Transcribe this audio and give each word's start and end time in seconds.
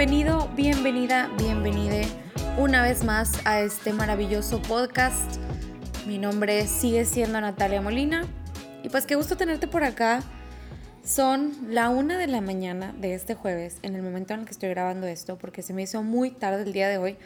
Bienvenido, 0.00 0.48
bienvenida, 0.56 1.30
bienvenide 1.38 2.08
una 2.56 2.82
vez 2.82 3.04
más 3.04 3.46
a 3.46 3.60
este 3.60 3.92
maravilloso 3.92 4.60
podcast. 4.62 5.36
Mi 6.06 6.16
nombre 6.16 6.66
sigue 6.66 7.04
siendo 7.04 7.40
Natalia 7.40 7.80
Molina 7.82 8.24
y 8.82 8.88
pues 8.88 9.04
qué 9.04 9.14
gusto 9.14 9.36
tenerte 9.36 9.68
por 9.68 9.84
acá. 9.84 10.22
Son 11.10 11.56
la 11.68 11.88
una 11.88 12.18
de 12.18 12.28
la 12.28 12.40
mañana 12.40 12.94
de 12.96 13.14
este 13.14 13.34
jueves, 13.34 13.80
en 13.82 13.96
el 13.96 14.02
momento 14.02 14.32
en 14.32 14.40
el 14.40 14.46
que 14.46 14.52
estoy 14.52 14.68
grabando 14.68 15.08
esto, 15.08 15.36
porque 15.38 15.60
se 15.60 15.72
me 15.72 15.82
hizo 15.82 16.04
muy 16.04 16.30
tarde 16.30 16.62
el 16.62 16.72
día 16.72 16.88
de 16.88 16.98
hoy. 16.98 17.16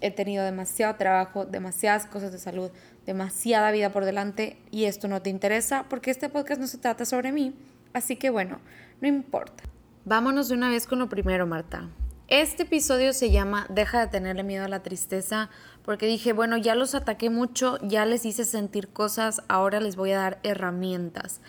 He 0.00 0.12
tenido 0.12 0.44
demasiado 0.44 0.94
trabajo, 0.94 1.44
demasiadas 1.44 2.06
cosas 2.06 2.30
de 2.30 2.38
salud, 2.38 2.70
demasiada 3.04 3.72
vida 3.72 3.90
por 3.90 4.04
delante 4.04 4.58
y 4.70 4.84
esto 4.84 5.08
no 5.08 5.22
te 5.22 5.30
interesa 5.30 5.86
porque 5.88 6.12
este 6.12 6.28
podcast 6.28 6.60
no 6.60 6.68
se 6.68 6.78
trata 6.78 7.04
sobre 7.04 7.32
mí. 7.32 7.52
Así 7.92 8.14
que 8.14 8.30
bueno, 8.30 8.60
no 9.00 9.08
importa. 9.08 9.64
Vámonos 10.04 10.48
de 10.48 10.54
una 10.54 10.70
vez 10.70 10.86
con 10.86 11.00
lo 11.00 11.08
primero, 11.08 11.44
Marta. 11.44 11.88
Este 12.28 12.62
episodio 12.62 13.12
se 13.12 13.32
llama 13.32 13.66
Deja 13.68 13.98
de 13.98 14.06
tenerle 14.06 14.44
miedo 14.44 14.66
a 14.66 14.68
la 14.68 14.84
tristeza 14.84 15.50
porque 15.84 16.06
dije, 16.06 16.32
bueno, 16.32 16.58
ya 16.58 16.76
los 16.76 16.94
ataqué 16.94 17.28
mucho, 17.28 17.78
ya 17.82 18.06
les 18.06 18.24
hice 18.24 18.44
sentir 18.44 18.88
cosas, 18.90 19.42
ahora 19.48 19.80
les 19.80 19.96
voy 19.96 20.12
a 20.12 20.18
dar 20.18 20.38
herramientas. 20.44 21.40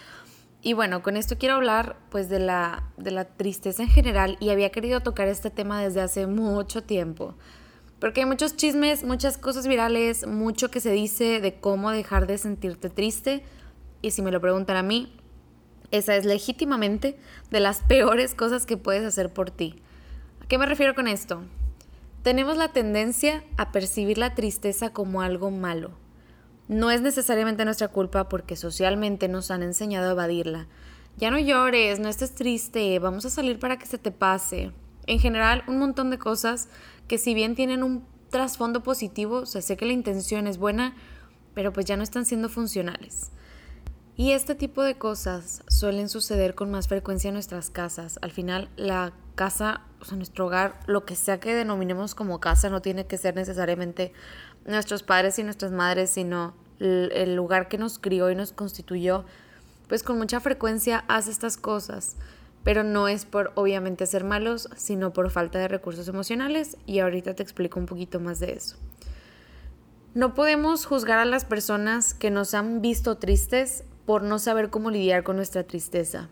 Y 0.65 0.71
bueno, 0.71 1.03
con 1.03 1.17
esto 1.17 1.37
quiero 1.37 1.55
hablar 1.55 1.97
pues 2.09 2.29
de 2.29 2.39
la, 2.39 2.89
de 2.95 3.11
la 3.11 3.25
tristeza 3.25 3.83
en 3.83 3.89
general 3.89 4.37
y 4.39 4.49
había 4.49 4.71
querido 4.71 5.01
tocar 5.01 5.27
este 5.27 5.49
tema 5.49 5.83
desde 5.83 5.99
hace 5.99 6.25
mucho 6.25 6.81
tiempo. 6.81 7.35
Porque 7.99 8.21
hay 8.21 8.25
muchos 8.25 8.55
chismes, 8.55 9.03
muchas 9.03 9.37
cosas 9.37 9.67
virales, 9.67 10.25
mucho 10.25 10.71
que 10.71 10.79
se 10.79 10.91
dice 10.91 11.41
de 11.41 11.55
cómo 11.59 11.91
dejar 11.91 12.27
de 12.27 12.37
sentirte 12.37 12.89
triste. 12.89 13.43
Y 14.01 14.11
si 14.11 14.21
me 14.21 14.31
lo 14.31 14.39
preguntan 14.39 14.77
a 14.77 14.83
mí, 14.83 15.13
esa 15.91 16.15
es 16.15 16.23
legítimamente 16.23 17.17
de 17.51 17.59
las 17.59 17.81
peores 17.81 18.33
cosas 18.33 18.65
que 18.65 18.77
puedes 18.77 19.03
hacer 19.03 19.33
por 19.33 19.51
ti. 19.51 19.81
¿A 20.41 20.47
qué 20.47 20.57
me 20.57 20.65
refiero 20.65 20.95
con 20.95 21.09
esto? 21.09 21.41
Tenemos 22.23 22.55
la 22.55 22.69
tendencia 22.69 23.43
a 23.57 23.73
percibir 23.73 24.17
la 24.17 24.33
tristeza 24.33 24.91
como 24.91 25.21
algo 25.21 25.51
malo. 25.51 25.91
No 26.73 26.89
es 26.89 27.01
necesariamente 27.01 27.65
nuestra 27.65 27.87
culpa 27.87 28.27
porque 28.27 28.55
socialmente 28.55 29.27
nos 29.27 29.51
han 29.51 29.61
enseñado 29.61 30.07
a 30.07 30.11
evadirla. 30.13 30.65
Ya 31.17 31.29
no 31.29 31.37
llores, 31.37 31.99
no 31.99 32.09
estés 32.09 32.33
triste, 32.33 32.97
vamos 32.97 33.25
a 33.25 33.29
salir 33.29 33.59
para 33.59 33.77
que 33.77 33.85
se 33.85 33.99
te 33.99 34.09
pase. 34.09 34.71
En 35.05 35.19
general, 35.19 35.63
un 35.67 35.77
montón 35.77 36.09
de 36.09 36.17
cosas 36.17 36.69
que 37.07 37.19
si 37.19 37.35
bien 37.35 37.53
tienen 37.53 37.83
un 37.83 38.03
trasfondo 38.31 38.81
positivo, 38.81 39.41
o 39.41 39.45
sea, 39.45 39.61
sé 39.61 39.77
que 39.77 39.85
la 39.85 39.93
intención 39.93 40.47
es 40.47 40.57
buena, 40.57 40.95
pero 41.53 41.71
pues 41.71 41.85
ya 41.85 41.95
no 41.95 42.01
están 42.01 42.25
siendo 42.25 42.49
funcionales. 42.49 43.29
Y 44.15 44.31
este 44.31 44.55
tipo 44.55 44.81
de 44.81 44.97
cosas 44.97 45.61
suelen 45.67 46.09
suceder 46.09 46.55
con 46.55 46.71
más 46.71 46.87
frecuencia 46.87 47.27
en 47.27 47.35
nuestras 47.35 47.69
casas. 47.69 48.17
Al 48.23 48.31
final, 48.31 48.71
la 48.77 49.13
casa, 49.35 49.81
o 50.01 50.05
sea, 50.05 50.17
nuestro 50.17 50.47
hogar, 50.47 50.79
lo 50.87 51.05
que 51.05 51.15
sea 51.15 51.39
que 51.39 51.53
denominemos 51.53 52.15
como 52.15 52.39
casa, 52.39 52.71
no 52.71 52.81
tiene 52.81 53.05
que 53.05 53.19
ser 53.19 53.35
necesariamente 53.35 54.11
nuestros 54.65 55.03
padres 55.03 55.37
y 55.37 55.43
nuestras 55.43 55.71
madres, 55.71 56.09
sino 56.09 56.62
el 56.79 57.35
lugar 57.35 57.67
que 57.67 57.77
nos 57.77 57.99
crió 57.99 58.29
y 58.29 58.35
nos 58.35 58.51
constituyó, 58.51 59.25
pues 59.87 60.03
con 60.03 60.17
mucha 60.17 60.39
frecuencia 60.39 61.03
hace 61.07 61.31
estas 61.31 61.57
cosas. 61.57 62.15
Pero 62.63 62.83
no 62.83 63.07
es 63.07 63.25
por 63.25 63.51
obviamente 63.55 64.05
ser 64.05 64.23
malos, 64.23 64.69
sino 64.75 65.11
por 65.11 65.29
falta 65.29 65.59
de 65.59 65.67
recursos 65.67 66.07
emocionales 66.07 66.77
y 66.85 66.99
ahorita 66.99 67.35
te 67.35 67.43
explico 67.43 67.79
un 67.79 67.85
poquito 67.85 68.19
más 68.19 68.39
de 68.39 68.53
eso. 68.53 68.77
No 70.13 70.33
podemos 70.33 70.85
juzgar 70.85 71.19
a 71.19 71.25
las 71.25 71.43
personas 71.43 72.13
que 72.13 72.31
nos 72.31 72.53
han 72.53 72.81
visto 72.81 73.17
tristes 73.17 73.83
por 74.05 74.23
no 74.23 74.39
saber 74.39 74.69
cómo 74.69 74.91
lidiar 74.91 75.23
con 75.23 75.35
nuestra 75.35 75.63
tristeza. 75.63 76.29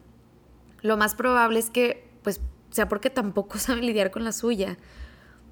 Lo 0.82 0.98
más 0.98 1.16
probable 1.16 1.60
es 1.60 1.70
que, 1.70 2.08
pues, 2.24 2.42
sea 2.70 2.88
porque 2.88 3.10
tampoco 3.10 3.58
saben 3.60 3.86
lidiar 3.86 4.12
con 4.12 4.24
la 4.24 4.32
suya. 4.32 4.78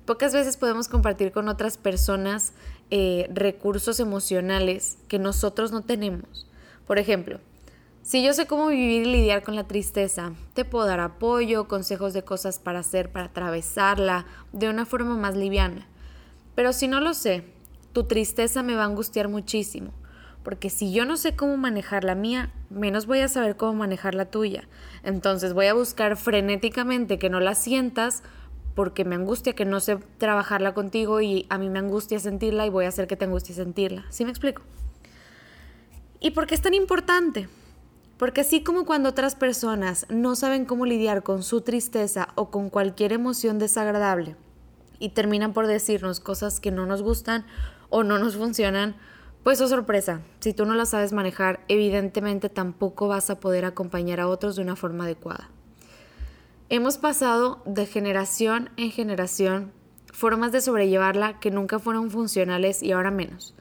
Pocas 0.06 0.34
veces 0.34 0.58
podemos 0.58 0.88
compartir 0.88 1.31
con 1.31 1.50
otras 1.50 1.78
personas 1.78 2.53
eh, 2.92 3.30
recursos 3.34 4.00
emocionales 4.00 4.98
que 5.08 5.20
nosotros 5.20 5.72
no 5.72 5.82
tenemos. 5.82 6.48
Por 6.88 7.00
ejemplo, 7.00 7.40
si 8.02 8.24
yo 8.24 8.34
sé 8.34 8.48
cómo 8.48 8.68
vivir 8.68 9.04
y 9.04 9.12
lidiar 9.12 9.44
con 9.44 9.56
la 9.56 9.68
tristeza, 9.68 10.34
te 10.54 10.66
puedo 10.66 10.86
dar 10.88 11.00
apoyo, 11.00 11.68
consejos 11.68 12.14
de 12.14 12.24
cosas 12.24 12.60
para 12.60 12.80
hacer, 12.80 13.12
para 13.12 13.26
atravesarla 13.26 14.26
de 14.54 14.70
una 14.70 14.86
forma 14.86 15.16
más 15.16 15.36
liviana. 15.36 15.88
Pero 16.56 16.74
si 16.74 16.88
no 16.88 17.00
lo 17.00 17.14
sé, 17.14 17.44
tu 17.94 18.06
tristeza 18.06 18.64
me 18.64 18.76
va 18.76 18.84
a 18.84 18.88
angustiar 18.88 19.30
muchísimo 19.30 19.94
porque 20.44 20.70
si 20.70 20.92
yo 20.92 21.06
no 21.06 21.18
sé 21.18 21.36
cómo 21.36 21.58
manejar 21.58 22.04
la 22.04 22.16
mía, 22.16 22.52
menos 22.70 23.06
voy 23.06 23.20
a 23.20 23.28
saber 23.28 23.58
cómo 23.58 23.74
manejar 23.74 24.16
la 24.16 24.26
tuya. 24.26 24.68
Entonces 25.04 25.54
voy 25.54 25.68
a 25.68 25.74
buscar 25.74 26.18
frenéticamente 26.18 27.20
que 27.20 27.30
no 27.30 27.40
la 27.40 27.56
sientas 27.56 28.24
porque 28.79 29.03
me 29.03 29.16
angustia 29.16 29.51
que 29.51 29.66
no 29.66 29.81
sé 29.81 29.97
trabajarla 30.19 30.73
contigo 30.73 31.19
y 31.19 31.45
a 31.50 31.57
mí 31.57 31.69
me 31.69 31.79
angustia 31.79 32.17
sentirla 32.17 32.66
y 32.66 32.69
voy 32.69 32.85
a 32.85 32.88
hacer 32.88 33.07
que 33.07 33.17
te 33.17 33.25
angustie 33.25 33.53
sentirla. 33.53 34.06
¿Sí 34.07 34.23
me 34.23 34.29
explico? 34.29 34.62
¿Y 36.22 36.31
por 36.31 36.47
qué 36.47 36.56
es 36.56 36.62
tan 36.62 36.73
importante? 36.73 37.50
Porque 38.16 38.40
así 38.40 38.63
como 38.63 38.85
cuando 38.85 39.09
otras 39.09 39.35
personas 39.35 40.06
no 40.07 40.38
saben 40.38 40.63
cómo 40.63 40.85
lidiar 40.85 41.23
con 41.23 41.44
su 41.44 41.59
tristeza 41.59 42.29
o 42.35 42.51
con 42.51 42.69
cualquier 42.69 43.12
emoción 43.12 43.59
desagradable 43.59 44.38
y 44.97 45.09
terminan 45.09 45.51
por 45.51 45.67
decirnos 45.67 46.22
cosas 46.22 46.61
que 46.61 46.72
no 46.72 46.85
nos 46.85 47.01
gustan 47.01 47.46
o 47.90 48.06
no 48.06 48.17
nos 48.17 48.38
funcionan, 48.38 48.96
pues 49.44 49.59
oh 49.59 49.67
sorpresa, 49.67 50.22
si 50.40 50.53
tú 50.53 50.66
no 50.66 50.73
la 50.73 50.85
sabes 50.85 51.11
manejar, 51.11 51.59
evidentemente 51.67 52.47
tampoco 52.47 53.09
vas 53.09 53.29
a 53.29 53.41
poder 53.41 53.66
acompañar 53.66 54.22
a 54.22 54.29
otros 54.29 54.56
de 54.56 54.61
una 54.61 54.78
forma 54.78 55.03
adecuada. 55.03 55.50
Hemos 56.72 57.00
pasado 57.00 57.63
de 57.66 57.88
generación 57.88 58.69
en 58.78 58.91
generación 58.91 59.72
formas 60.13 60.52
de 60.52 60.62
sobrellevarla 60.62 61.40
que 61.40 61.50
nunca 61.50 61.80
fueron 61.80 62.12
funcionales 62.12 62.84
y 62.84 62.91
ahora 62.91 63.09
menos. 63.09 63.56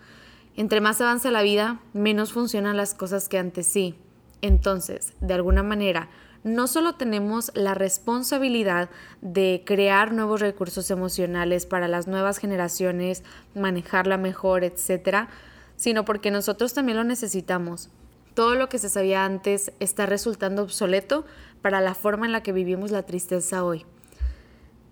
Entre 0.57 0.83
más 0.83 1.01
avanza 1.01 1.31
la 1.31 1.41
vida, 1.41 1.81
menos 1.95 2.35
funcionan 2.35 2.77
las 2.77 2.93
cosas 2.93 3.31
que 3.31 3.39
antes 3.39 3.67
sí. 3.67 3.95
Entonces, 4.43 5.15
de 5.23 5.33
alguna 5.33 5.63
manera, 5.63 6.11
no 6.45 6.67
solo 6.67 6.97
tenemos 6.97 7.51
la 7.55 7.73
responsabilidad 7.73 8.91
de 9.23 9.63
crear 9.65 10.13
nuevos 10.13 10.43
recursos 10.43 10.91
emocionales 10.91 11.65
para 11.65 11.89
las 11.89 12.09
nuevas 12.09 12.37
generaciones, 12.37 13.25
manejarla 13.55 14.19
mejor, 14.19 14.65
etcétera, 14.65 15.31
sino 15.77 16.05
porque 16.05 16.31
nosotros 16.31 16.75
también 16.75 16.99
lo 16.99 17.05
necesitamos. 17.05 17.89
Todo 18.35 18.55
lo 18.55 18.69
que 18.69 18.79
se 18.79 18.89
sabía 18.89 19.25
antes 19.25 19.73
está 19.81 20.07
resultando 20.07 20.63
obsoleto 20.63 21.25
para 21.63 21.81
la 21.81 21.95
forma 21.95 22.27
en 22.27 22.33
la 22.33 22.43
que 22.43 22.53
vivimos 22.53 22.91
la 22.91 23.03
tristeza 23.03 23.65
hoy. 23.65 23.85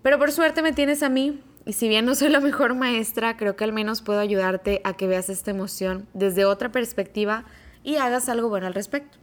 Pero 0.01 0.19
por 0.19 0.31
suerte 0.31 0.61
me 0.61 0.73
tienes 0.73 1.03
a 1.03 1.09
mí 1.09 1.41
y 1.65 1.73
si 1.73 1.89
bien 1.89 2.05
no 2.05 2.15
soy 2.15 2.29
la 2.29 2.39
mejor 2.39 2.75
maestra, 2.75 3.35
creo 3.35 3.55
que 3.55 3.65
al 3.65 3.73
menos 3.73 4.01
puedo 4.01 4.19
ayudarte 4.19 4.79
a 4.85 4.93
que 4.93 5.07
veas 5.07 5.29
esta 5.29 5.51
emoción 5.51 6.07
desde 6.13 6.45
otra 6.45 6.71
perspectiva 6.71 7.43
y 7.83 7.97
hagas 7.97 8.29
algo 8.29 8.47
bueno 8.47 8.67
al 8.67 8.73
respecto. 8.73 9.17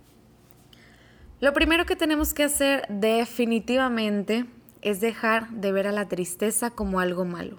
Lo 1.41 1.53
primero 1.53 1.87
que 1.87 1.97
tenemos 1.97 2.35
que 2.35 2.45
hacer 2.45 2.87
definitivamente 2.89 4.47
es 4.83 5.01
dejar 5.01 5.49
de 5.51 5.73
ver 5.73 5.87
a 5.87 5.93
la 5.93 6.07
tristeza 6.09 6.71
como 6.71 7.01
algo 7.01 7.25
malo. 7.25 7.59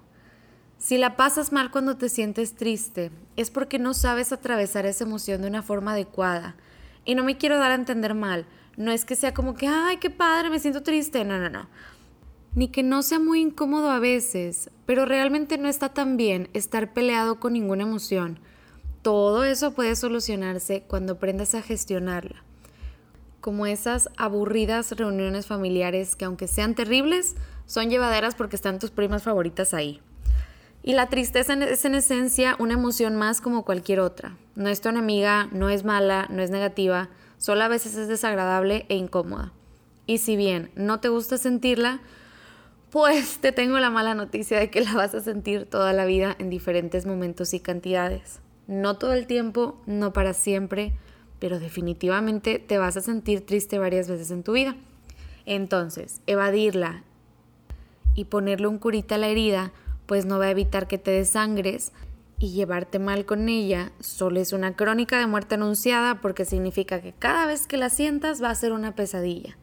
Si 0.77 0.97
la 0.97 1.15
pasas 1.15 1.51
mal 1.51 1.71
cuando 1.71 1.97
te 1.97 2.09
sientes 2.09 2.55
triste, 2.55 3.11
es 3.35 3.49
porque 3.49 3.79
no 3.79 3.93
sabes 3.93 4.31
atravesar 4.31 4.85
esa 4.85 5.03
emoción 5.03 5.41
de 5.41 5.47
una 5.47 5.63
forma 5.63 5.93
adecuada. 5.93 6.55
Y 7.05 7.15
no 7.15 7.23
me 7.23 7.37
quiero 7.37 7.57
dar 7.57 7.71
a 7.71 7.75
entender 7.75 8.13
mal. 8.13 8.45
No 8.77 8.91
es 8.91 9.05
que 9.05 9.15
sea 9.15 9.33
como 9.33 9.55
que, 9.55 9.67
ay, 9.67 9.97
qué 9.97 10.09
padre, 10.09 10.49
me 10.49 10.59
siento 10.59 10.83
triste. 10.83 11.23
No, 11.23 11.37
no, 11.39 11.49
no. 11.49 11.67
Ni 12.55 12.69
que 12.69 12.83
no 12.83 13.03
sea 13.03 13.19
muy 13.19 13.41
incómodo 13.41 13.89
a 13.89 13.99
veces, 13.99 14.69
pero 14.85 15.05
realmente 15.05 15.57
no 15.57 15.67
está 15.67 15.89
tan 15.89 16.17
bien 16.17 16.49
estar 16.53 16.93
peleado 16.93 17.39
con 17.39 17.53
ninguna 17.53 17.83
emoción. 17.83 18.39
Todo 19.01 19.43
eso 19.43 19.73
puede 19.73 19.95
solucionarse 19.95 20.83
cuando 20.87 21.13
aprendas 21.13 21.53
a 21.53 21.61
gestionarla. 21.61 22.43
Como 23.41 23.67
esas 23.67 24.09
aburridas 24.17 24.91
reuniones 24.93 25.45
familiares 25.45 26.15
que 26.15 26.25
aunque 26.25 26.47
sean 26.47 26.75
terribles, 26.75 27.35
son 27.65 27.89
llevaderas 27.89 28.35
porque 28.35 28.55
están 28.55 28.79
tus 28.79 28.91
primas 28.91 29.23
favoritas 29.23 29.73
ahí. 29.73 30.01
Y 30.81 30.93
la 30.93 31.07
tristeza 31.07 31.53
es 31.53 31.85
en 31.85 31.95
esencia 31.95 32.55
una 32.59 32.75
emoción 32.75 33.15
más 33.15 33.41
como 33.41 33.65
cualquier 33.65 33.99
otra. 33.99 34.37
No 34.55 34.69
es 34.69 34.81
tu 34.81 34.89
enemiga, 34.89 35.49
no 35.51 35.69
es 35.69 35.83
mala, 35.83 36.27
no 36.29 36.41
es 36.41 36.51
negativa, 36.51 37.09
solo 37.37 37.63
a 37.63 37.67
veces 37.67 37.95
es 37.95 38.07
desagradable 38.07 38.85
e 38.89 38.95
incómoda. 38.95 39.51
Y 40.07 40.19
si 40.19 40.35
bien 40.35 40.71
no 40.75 40.99
te 40.99 41.09
gusta 41.09 41.37
sentirla, 41.37 42.01
pues 42.91 43.39
te 43.39 43.51
tengo 43.51 43.79
la 43.79 43.89
mala 43.89 44.15
noticia 44.15 44.59
de 44.59 44.69
que 44.69 44.81
la 44.81 44.93
vas 44.93 45.13
a 45.15 45.21
sentir 45.21 45.65
toda 45.65 45.93
la 45.93 46.05
vida 46.05 46.35
en 46.39 46.49
diferentes 46.49 47.05
momentos 47.05 47.53
y 47.53 47.59
cantidades. 47.59 48.39
No 48.67 48.97
todo 48.97 49.13
el 49.13 49.27
tiempo, 49.27 49.81
no 49.85 50.13
para 50.13 50.33
siempre, 50.33 50.93
pero 51.39 51.59
definitivamente 51.59 52.59
te 52.59 52.77
vas 52.77 52.97
a 52.97 53.01
sentir 53.01 53.45
triste 53.45 53.79
varias 53.79 54.07
veces 54.07 54.31
en 54.31 54.43
tu 54.43 54.53
vida. 54.53 54.75
Entonces, 55.45 56.21
evadirla 56.25 57.03
y 58.15 58.25
ponerle 58.25 58.67
un 58.67 58.79
curita 58.79 59.15
a 59.15 59.17
la 59.17 59.27
herida, 59.27 59.71
pues 60.05 60.25
no 60.25 60.39
va 60.39 60.45
a 60.45 60.51
evitar 60.51 60.87
que 60.87 60.97
te 60.97 61.11
desangres 61.11 61.91
y 62.37 62.51
llevarte 62.51 62.99
mal 62.99 63.25
con 63.25 63.47
ella 63.49 63.91
solo 63.99 64.39
es 64.39 64.53
una 64.53 64.75
crónica 64.75 65.19
de 65.19 65.27
muerte 65.27 65.55
anunciada 65.55 66.21
porque 66.21 66.45
significa 66.45 67.01
que 67.01 67.13
cada 67.13 67.45
vez 67.45 67.67
que 67.67 67.77
la 67.77 67.89
sientas 67.89 68.43
va 68.43 68.49
a 68.49 68.55
ser 68.55 68.73
una 68.73 68.95
pesadilla. 68.95 69.57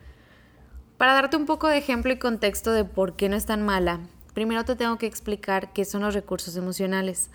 Para 0.96 1.14
darte 1.14 1.36
un 1.36 1.46
poco 1.46 1.68
de 1.68 1.78
ejemplo 1.78 2.12
y 2.12 2.18
contexto 2.18 2.72
de 2.72 2.84
por 2.84 3.16
qué 3.16 3.28
no 3.28 3.36
es 3.36 3.46
tan 3.46 3.62
mala, 3.62 4.00
primero 4.34 4.64
te 4.64 4.76
tengo 4.76 4.98
que 4.98 5.06
explicar 5.06 5.72
qué 5.72 5.84
son 5.84 6.02
los 6.02 6.14
recursos 6.14 6.56
emocionales. 6.56 7.30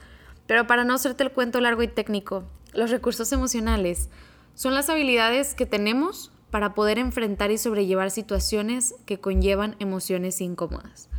Pero 0.48 0.66
para 0.66 0.86
no 0.86 0.94
hacerte 0.94 1.24
el 1.24 1.32
cuento 1.32 1.60
largo 1.60 1.84
y 1.84 1.88
técnico, 1.88 2.46
los 2.74 2.90
recursos 2.92 3.32
emocionales 3.32 4.10
son 4.54 4.74
las 4.74 4.90
habilidades 4.90 5.54
que 5.54 5.66
tenemos 5.66 6.32
para 6.50 6.74
poder 6.74 6.98
enfrentar 6.98 7.52
y 7.52 7.58
sobrellevar 7.58 8.10
situaciones 8.10 8.96
que 9.06 9.20
conllevan 9.20 9.76
emociones 9.80 10.40
incómodas. 10.40 11.10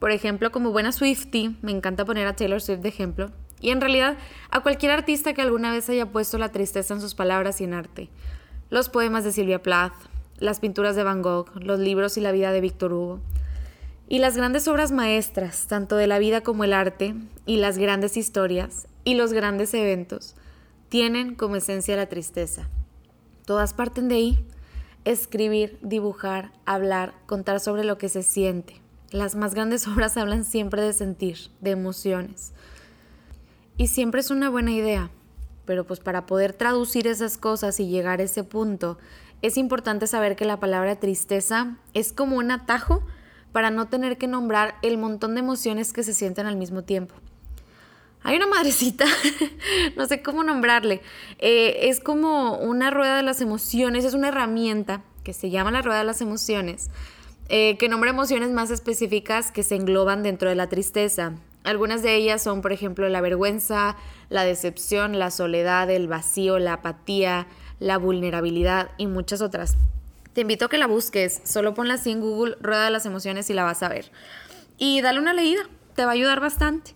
Por 0.00 0.10
ejemplo, 0.10 0.50
como 0.50 0.72
buena 0.72 0.92
Swiftie, 0.92 1.56
me 1.62 1.70
encanta 1.70 2.04
poner 2.04 2.26
a 2.26 2.36
Taylor 2.36 2.60
Swift 2.60 2.80
de 2.80 2.88
ejemplo, 2.88 3.30
y 3.64 3.70
en 3.70 3.80
realidad 3.80 4.18
a 4.50 4.60
cualquier 4.60 4.92
artista 4.92 5.32
que 5.32 5.40
alguna 5.40 5.72
vez 5.72 5.88
haya 5.88 6.12
puesto 6.12 6.36
la 6.36 6.52
tristeza 6.52 6.92
en 6.92 7.00
sus 7.00 7.14
palabras 7.14 7.62
y 7.62 7.64
en 7.64 7.72
arte. 7.72 8.10
Los 8.68 8.90
poemas 8.90 9.24
de 9.24 9.32
Sylvia 9.32 9.62
Plath, 9.62 9.94
las 10.38 10.60
pinturas 10.60 10.96
de 10.96 11.02
Van 11.02 11.22
Gogh, 11.22 11.48
los 11.56 11.80
libros 11.80 12.18
y 12.18 12.20
la 12.20 12.30
vida 12.30 12.52
de 12.52 12.60
Víctor 12.60 12.92
Hugo. 12.92 13.20
Y 14.06 14.18
las 14.18 14.36
grandes 14.36 14.68
obras 14.68 14.92
maestras, 14.92 15.66
tanto 15.66 15.96
de 15.96 16.06
la 16.06 16.18
vida 16.18 16.42
como 16.42 16.64
el 16.64 16.74
arte, 16.74 17.14
y 17.46 17.56
las 17.56 17.78
grandes 17.78 18.18
historias, 18.18 18.86
y 19.02 19.14
los 19.14 19.32
grandes 19.32 19.72
eventos, 19.72 20.34
tienen 20.90 21.34
como 21.34 21.56
esencia 21.56 21.96
la 21.96 22.10
tristeza. 22.10 22.68
Todas 23.46 23.72
parten 23.72 24.08
de 24.08 24.16
ahí. 24.16 24.44
Escribir, 25.06 25.78
dibujar, 25.80 26.52
hablar, 26.66 27.14
contar 27.24 27.60
sobre 27.60 27.84
lo 27.84 27.96
que 27.96 28.10
se 28.10 28.22
siente. 28.22 28.82
Las 29.10 29.36
más 29.36 29.54
grandes 29.54 29.88
obras 29.88 30.18
hablan 30.18 30.44
siempre 30.44 30.82
de 30.82 30.92
sentir, 30.92 31.38
de 31.62 31.70
emociones. 31.70 32.52
Y 33.76 33.88
siempre 33.88 34.20
es 34.20 34.30
una 34.30 34.50
buena 34.50 34.70
idea, 34.70 35.10
pero 35.64 35.84
pues 35.84 36.00
para 36.00 36.26
poder 36.26 36.52
traducir 36.52 37.06
esas 37.06 37.38
cosas 37.38 37.80
y 37.80 37.88
llegar 37.88 38.20
a 38.20 38.24
ese 38.24 38.44
punto, 38.44 38.98
es 39.42 39.56
importante 39.56 40.06
saber 40.06 40.36
que 40.36 40.44
la 40.44 40.60
palabra 40.60 40.96
tristeza 40.96 41.76
es 41.92 42.12
como 42.12 42.36
un 42.36 42.50
atajo 42.50 43.02
para 43.52 43.70
no 43.70 43.88
tener 43.88 44.16
que 44.16 44.26
nombrar 44.26 44.76
el 44.82 44.96
montón 44.96 45.34
de 45.34 45.40
emociones 45.40 45.92
que 45.92 46.02
se 46.02 46.14
sienten 46.14 46.46
al 46.46 46.56
mismo 46.56 46.82
tiempo. 46.82 47.14
Hay 48.22 48.36
una 48.36 48.46
madrecita, 48.46 49.04
no 49.96 50.06
sé 50.06 50.22
cómo 50.22 50.44
nombrarle, 50.44 51.02
eh, 51.38 51.88
es 51.90 52.00
como 52.00 52.56
una 52.56 52.90
rueda 52.90 53.16
de 53.16 53.22
las 53.22 53.42
emociones, 53.42 54.04
es 54.04 54.14
una 54.14 54.28
herramienta 54.28 55.02
que 55.24 55.34
se 55.34 55.50
llama 55.50 55.70
la 55.70 55.82
rueda 55.82 55.98
de 55.98 56.04
las 56.04 56.22
emociones, 56.22 56.90
eh, 57.50 57.76
que 57.76 57.88
nombra 57.88 58.10
emociones 58.10 58.50
más 58.50 58.70
específicas 58.70 59.52
que 59.52 59.62
se 59.62 59.76
engloban 59.76 60.22
dentro 60.22 60.48
de 60.48 60.54
la 60.54 60.68
tristeza. 60.68 61.34
Algunas 61.64 62.02
de 62.02 62.14
ellas 62.14 62.42
son, 62.42 62.60
por 62.60 62.72
ejemplo, 62.72 63.08
la 63.08 63.22
vergüenza, 63.22 63.96
la 64.28 64.44
decepción, 64.44 65.18
la 65.18 65.30
soledad, 65.30 65.90
el 65.90 66.08
vacío, 66.08 66.58
la 66.58 66.74
apatía, 66.74 67.46
la 67.80 67.96
vulnerabilidad 67.96 68.90
y 68.98 69.06
muchas 69.06 69.40
otras. 69.40 69.76
Te 70.34 70.42
invito 70.42 70.66
a 70.66 70.68
que 70.68 70.78
la 70.78 70.86
busques, 70.86 71.40
solo 71.44 71.74
ponla 71.74 71.94
así 71.94 72.10
en 72.10 72.20
Google, 72.20 72.56
rueda 72.60 72.84
de 72.84 72.90
las 72.90 73.06
emociones 73.06 73.48
y 73.48 73.54
la 73.54 73.64
vas 73.64 73.82
a 73.82 73.88
ver. 73.88 74.12
Y 74.76 75.00
dale 75.00 75.18
una 75.20 75.32
leída, 75.32 75.62
te 75.94 76.04
va 76.04 76.10
a 76.10 76.14
ayudar 76.14 76.40
bastante. 76.40 76.92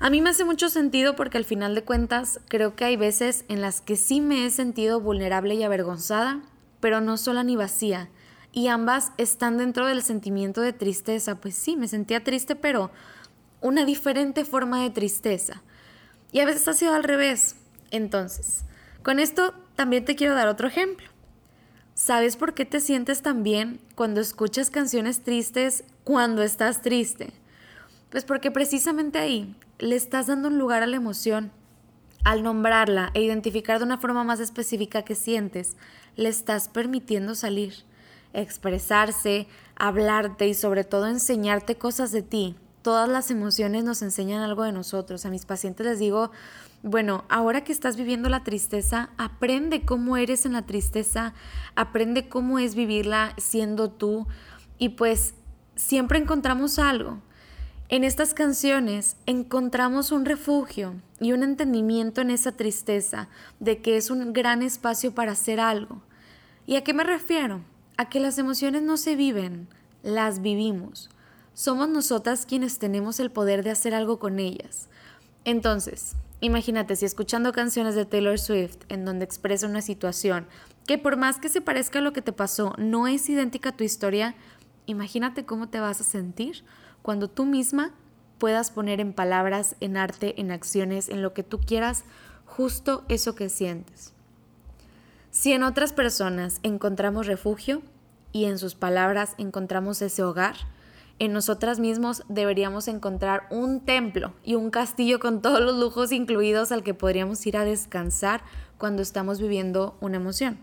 A 0.00 0.10
mí 0.10 0.20
me 0.20 0.30
hace 0.30 0.44
mucho 0.44 0.68
sentido 0.68 1.14
porque 1.14 1.38
al 1.38 1.44
final 1.44 1.74
de 1.74 1.82
cuentas 1.82 2.40
creo 2.48 2.74
que 2.74 2.84
hay 2.84 2.96
veces 2.96 3.44
en 3.48 3.60
las 3.60 3.80
que 3.80 3.96
sí 3.96 4.20
me 4.20 4.46
he 4.46 4.50
sentido 4.50 5.00
vulnerable 5.00 5.54
y 5.54 5.62
avergonzada, 5.62 6.40
pero 6.80 7.00
no 7.00 7.16
sola 7.16 7.44
ni 7.44 7.54
vacía. 7.54 8.08
Y 8.52 8.68
ambas 8.68 9.12
están 9.18 9.58
dentro 9.58 9.86
del 9.86 10.02
sentimiento 10.02 10.60
de 10.60 10.72
tristeza. 10.72 11.40
Pues 11.40 11.54
sí, 11.54 11.76
me 11.76 11.86
sentía 11.86 12.24
triste, 12.24 12.56
pero 12.56 12.90
una 13.60 13.84
diferente 13.84 14.44
forma 14.44 14.82
de 14.82 14.90
tristeza. 14.90 15.62
Y 16.32 16.40
a 16.40 16.46
veces 16.46 16.68
ha 16.68 16.74
sido 16.74 16.94
al 16.94 17.04
revés. 17.04 17.56
Entonces, 17.90 18.64
con 19.02 19.18
esto 19.18 19.54
también 19.74 20.04
te 20.04 20.16
quiero 20.16 20.34
dar 20.34 20.48
otro 20.48 20.68
ejemplo. 20.68 21.06
¿Sabes 21.94 22.36
por 22.36 22.54
qué 22.54 22.64
te 22.64 22.80
sientes 22.80 23.22
tan 23.22 23.42
bien 23.42 23.80
cuando 23.94 24.20
escuchas 24.20 24.70
canciones 24.70 25.22
tristes 25.22 25.84
cuando 26.04 26.42
estás 26.42 26.82
triste? 26.82 27.32
Pues 28.10 28.24
porque 28.24 28.50
precisamente 28.50 29.18
ahí 29.18 29.56
le 29.78 29.96
estás 29.96 30.28
dando 30.28 30.48
un 30.48 30.58
lugar 30.58 30.82
a 30.82 30.86
la 30.86 30.96
emoción. 30.96 31.50
Al 32.24 32.42
nombrarla 32.42 33.10
e 33.14 33.22
identificar 33.22 33.78
de 33.78 33.84
una 33.84 33.98
forma 33.98 34.22
más 34.22 34.38
específica 34.38 35.02
que 35.02 35.14
sientes, 35.14 35.76
le 36.14 36.28
estás 36.28 36.68
permitiendo 36.68 37.34
salir, 37.34 37.74
expresarse, 38.32 39.46
hablarte 39.76 40.46
y 40.46 40.54
sobre 40.54 40.84
todo 40.84 41.06
enseñarte 41.06 41.76
cosas 41.76 42.12
de 42.12 42.22
ti 42.22 42.56
todas 42.82 43.08
las 43.08 43.30
emociones 43.30 43.84
nos 43.84 44.02
enseñan 44.02 44.42
algo 44.42 44.62
de 44.62 44.72
nosotros. 44.72 45.24
A 45.26 45.30
mis 45.30 45.44
pacientes 45.44 45.86
les 45.86 45.98
digo, 45.98 46.30
bueno, 46.82 47.24
ahora 47.28 47.64
que 47.64 47.72
estás 47.72 47.96
viviendo 47.96 48.28
la 48.28 48.44
tristeza, 48.44 49.10
aprende 49.16 49.84
cómo 49.84 50.16
eres 50.16 50.46
en 50.46 50.52
la 50.52 50.62
tristeza, 50.62 51.34
aprende 51.74 52.28
cómo 52.28 52.58
es 52.58 52.74
vivirla 52.74 53.34
siendo 53.36 53.90
tú 53.90 54.26
y 54.78 54.90
pues 54.90 55.34
siempre 55.76 56.18
encontramos 56.18 56.78
algo. 56.78 57.20
En 57.88 58.04
estas 58.04 58.34
canciones 58.34 59.16
encontramos 59.26 60.12
un 60.12 60.24
refugio 60.24 60.94
y 61.20 61.32
un 61.32 61.42
entendimiento 61.42 62.20
en 62.20 62.30
esa 62.30 62.52
tristeza 62.52 63.28
de 63.60 63.80
que 63.80 63.96
es 63.96 64.10
un 64.10 64.32
gran 64.32 64.62
espacio 64.62 65.14
para 65.14 65.32
hacer 65.32 65.58
algo. 65.58 66.02
¿Y 66.66 66.76
a 66.76 66.84
qué 66.84 66.92
me 66.92 67.02
refiero? 67.02 67.62
A 67.96 68.10
que 68.10 68.20
las 68.20 68.36
emociones 68.36 68.82
no 68.82 68.98
se 68.98 69.16
viven, 69.16 69.68
las 70.02 70.42
vivimos 70.42 71.08
somos 71.58 71.88
nosotras 71.88 72.46
quienes 72.46 72.78
tenemos 72.78 73.18
el 73.18 73.32
poder 73.32 73.64
de 73.64 73.72
hacer 73.72 73.92
algo 73.92 74.20
con 74.20 74.38
ellas. 74.38 74.86
Entonces, 75.44 76.14
imagínate 76.40 76.94
si 76.94 77.04
escuchando 77.04 77.50
canciones 77.50 77.96
de 77.96 78.04
Taylor 78.04 78.38
Swift 78.38 78.76
en 78.88 79.04
donde 79.04 79.24
expresa 79.24 79.66
una 79.66 79.82
situación 79.82 80.46
que 80.86 80.98
por 80.98 81.16
más 81.16 81.40
que 81.40 81.48
se 81.48 81.60
parezca 81.60 81.98
a 81.98 82.02
lo 82.02 82.12
que 82.12 82.22
te 82.22 82.32
pasó, 82.32 82.74
no 82.78 83.08
es 83.08 83.28
idéntica 83.28 83.70
a 83.70 83.76
tu 83.76 83.82
historia, 83.82 84.36
imagínate 84.86 85.46
cómo 85.46 85.68
te 85.68 85.80
vas 85.80 86.00
a 86.00 86.04
sentir 86.04 86.62
cuando 87.02 87.26
tú 87.26 87.44
misma 87.44 87.90
puedas 88.38 88.70
poner 88.70 89.00
en 89.00 89.12
palabras, 89.12 89.74
en 89.80 89.96
arte, 89.96 90.40
en 90.40 90.52
acciones, 90.52 91.08
en 91.08 91.22
lo 91.22 91.34
que 91.34 91.42
tú 91.42 91.58
quieras, 91.58 92.04
justo 92.46 93.04
eso 93.08 93.34
que 93.34 93.48
sientes. 93.48 94.12
Si 95.32 95.52
en 95.52 95.64
otras 95.64 95.92
personas 95.92 96.60
encontramos 96.62 97.26
refugio 97.26 97.82
y 98.30 98.44
en 98.44 98.60
sus 98.60 98.76
palabras 98.76 99.34
encontramos 99.38 100.00
ese 100.02 100.22
hogar, 100.22 100.54
en 101.18 101.32
nosotras 101.32 101.80
mismos 101.80 102.22
deberíamos 102.28 102.88
encontrar 102.88 103.46
un 103.50 103.80
templo 103.80 104.32
y 104.44 104.54
un 104.54 104.70
castillo 104.70 105.18
con 105.18 105.42
todos 105.42 105.60
los 105.60 105.76
lujos 105.76 106.12
incluidos 106.12 106.70
al 106.70 106.82
que 106.82 106.94
podríamos 106.94 107.44
ir 107.46 107.56
a 107.56 107.64
descansar 107.64 108.42
cuando 108.78 109.02
estamos 109.02 109.40
viviendo 109.40 109.96
una 110.00 110.16
emoción. 110.16 110.58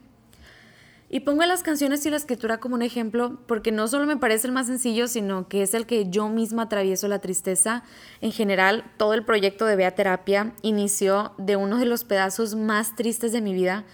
Y 1.07 1.19
pongo 1.19 1.45
las 1.45 1.61
canciones 1.61 2.05
y 2.05 2.09
la 2.09 2.17
escritura 2.17 2.59
como 2.59 2.75
un 2.75 2.81
ejemplo 2.81 3.37
porque 3.47 3.71
no 3.71 3.87
solo 3.87 4.05
me 4.05 4.17
parece 4.17 4.47
el 4.47 4.53
más 4.53 4.67
sencillo, 4.67 5.07
sino 5.07 5.47
que 5.47 5.61
es 5.61 5.73
el 5.73 5.85
que 5.85 6.09
yo 6.09 6.29
misma 6.29 6.63
atravieso 6.63 7.07
la 7.07 7.19
tristeza. 7.19 7.83
En 8.21 8.31
general, 8.31 8.91
todo 8.97 9.13
el 9.13 9.23
proyecto 9.23 9.65
de 9.65 9.75
Bea 9.75 9.93
Terapia 9.93 10.53
inició 10.61 11.33
de 11.37 11.57
uno 11.57 11.77
de 11.77 11.85
los 11.85 12.05
pedazos 12.05 12.55
más 12.55 12.95
tristes 12.95 13.31
de 13.31 13.41
mi 13.41 13.53
vida, 13.53 13.85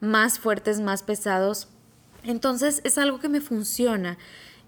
más 0.00 0.38
fuertes, 0.38 0.80
más 0.80 1.02
pesados. 1.02 1.68
Entonces 2.22 2.80
es 2.84 2.98
algo 2.98 3.18
que 3.18 3.28
me 3.28 3.40
funciona 3.40 4.16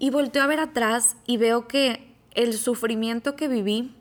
y 0.03 0.09
volteo 0.09 0.43
a 0.43 0.47
ver 0.47 0.59
atrás 0.59 1.15
y 1.25 1.37
veo 1.37 1.65
que 1.65 2.13
el 2.33 2.55
sufrimiento 2.55 3.37
que 3.37 3.47
viví, 3.47 3.95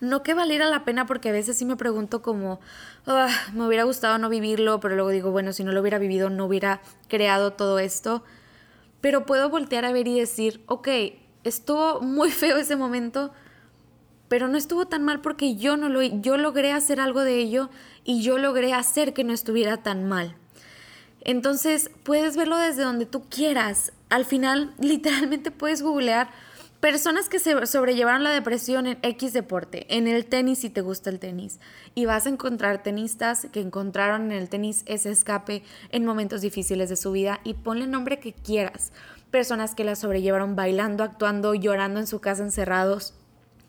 no 0.00 0.22
que 0.22 0.32
valiera 0.32 0.64
la 0.64 0.86
pena 0.86 1.04
porque 1.04 1.28
a 1.28 1.32
veces 1.32 1.58
sí 1.58 1.66
me 1.66 1.76
pregunto 1.76 2.22
como, 2.22 2.58
ah, 3.06 3.28
me 3.52 3.66
hubiera 3.66 3.84
gustado 3.84 4.16
no 4.16 4.30
vivirlo, 4.30 4.80
pero 4.80 4.94
luego 4.94 5.10
digo, 5.10 5.32
bueno, 5.32 5.52
si 5.52 5.62
no 5.62 5.72
lo 5.72 5.82
hubiera 5.82 5.98
vivido 5.98 6.30
no 6.30 6.46
hubiera 6.46 6.80
creado 7.08 7.52
todo 7.52 7.78
esto. 7.78 8.24
Pero 9.02 9.26
puedo 9.26 9.50
voltear 9.50 9.84
a 9.84 9.92
ver 9.92 10.08
y 10.08 10.18
decir, 10.18 10.64
ok, 10.68 10.88
estuvo 11.44 12.00
muy 12.00 12.30
feo 12.30 12.56
ese 12.56 12.76
momento, 12.76 13.30
pero 14.28 14.48
no 14.48 14.56
estuvo 14.56 14.86
tan 14.86 15.04
mal 15.04 15.20
porque 15.20 15.56
yo 15.56 15.76
no 15.76 15.90
lo 15.90 16.02
yo 16.02 16.38
logré 16.38 16.72
hacer 16.72 16.98
algo 16.98 17.24
de 17.24 17.36
ello 17.36 17.68
y 18.04 18.22
yo 18.22 18.38
logré 18.38 18.72
hacer 18.72 19.12
que 19.12 19.22
no 19.22 19.34
estuviera 19.34 19.82
tan 19.82 20.08
mal. 20.08 20.34
Entonces, 21.20 21.90
puedes 22.04 22.38
verlo 22.38 22.56
desde 22.56 22.84
donde 22.84 23.04
tú 23.04 23.24
quieras 23.28 23.92
al 24.08 24.24
final 24.24 24.74
literalmente 24.80 25.50
puedes 25.50 25.82
googlear 25.82 26.28
personas 26.80 27.28
que 27.28 27.38
se 27.38 27.66
sobrellevaron 27.66 28.22
la 28.22 28.30
depresión 28.30 28.86
en 28.86 28.98
X 29.02 29.32
deporte, 29.32 29.86
en 29.96 30.06
el 30.06 30.26
tenis 30.26 30.60
si 30.60 30.70
te 30.70 30.82
gusta 30.82 31.10
el 31.10 31.18
tenis, 31.18 31.58
y 31.94 32.04
vas 32.04 32.26
a 32.26 32.28
encontrar 32.28 32.82
tenistas 32.82 33.46
que 33.52 33.60
encontraron 33.60 34.30
en 34.30 34.38
el 34.38 34.48
tenis 34.48 34.82
ese 34.86 35.10
escape 35.10 35.62
en 35.90 36.04
momentos 36.04 36.42
difíciles 36.42 36.88
de 36.88 36.96
su 36.96 37.12
vida 37.12 37.40
y 37.44 37.54
ponle 37.54 37.86
nombre 37.86 38.20
que 38.20 38.32
quieras. 38.32 38.92
Personas 39.30 39.74
que 39.74 39.84
la 39.84 39.96
sobrellevaron 39.96 40.54
bailando, 40.54 41.02
actuando, 41.02 41.54
llorando 41.54 41.98
en 41.98 42.06
su 42.06 42.20
casa 42.20 42.42
encerrados. 42.42 43.14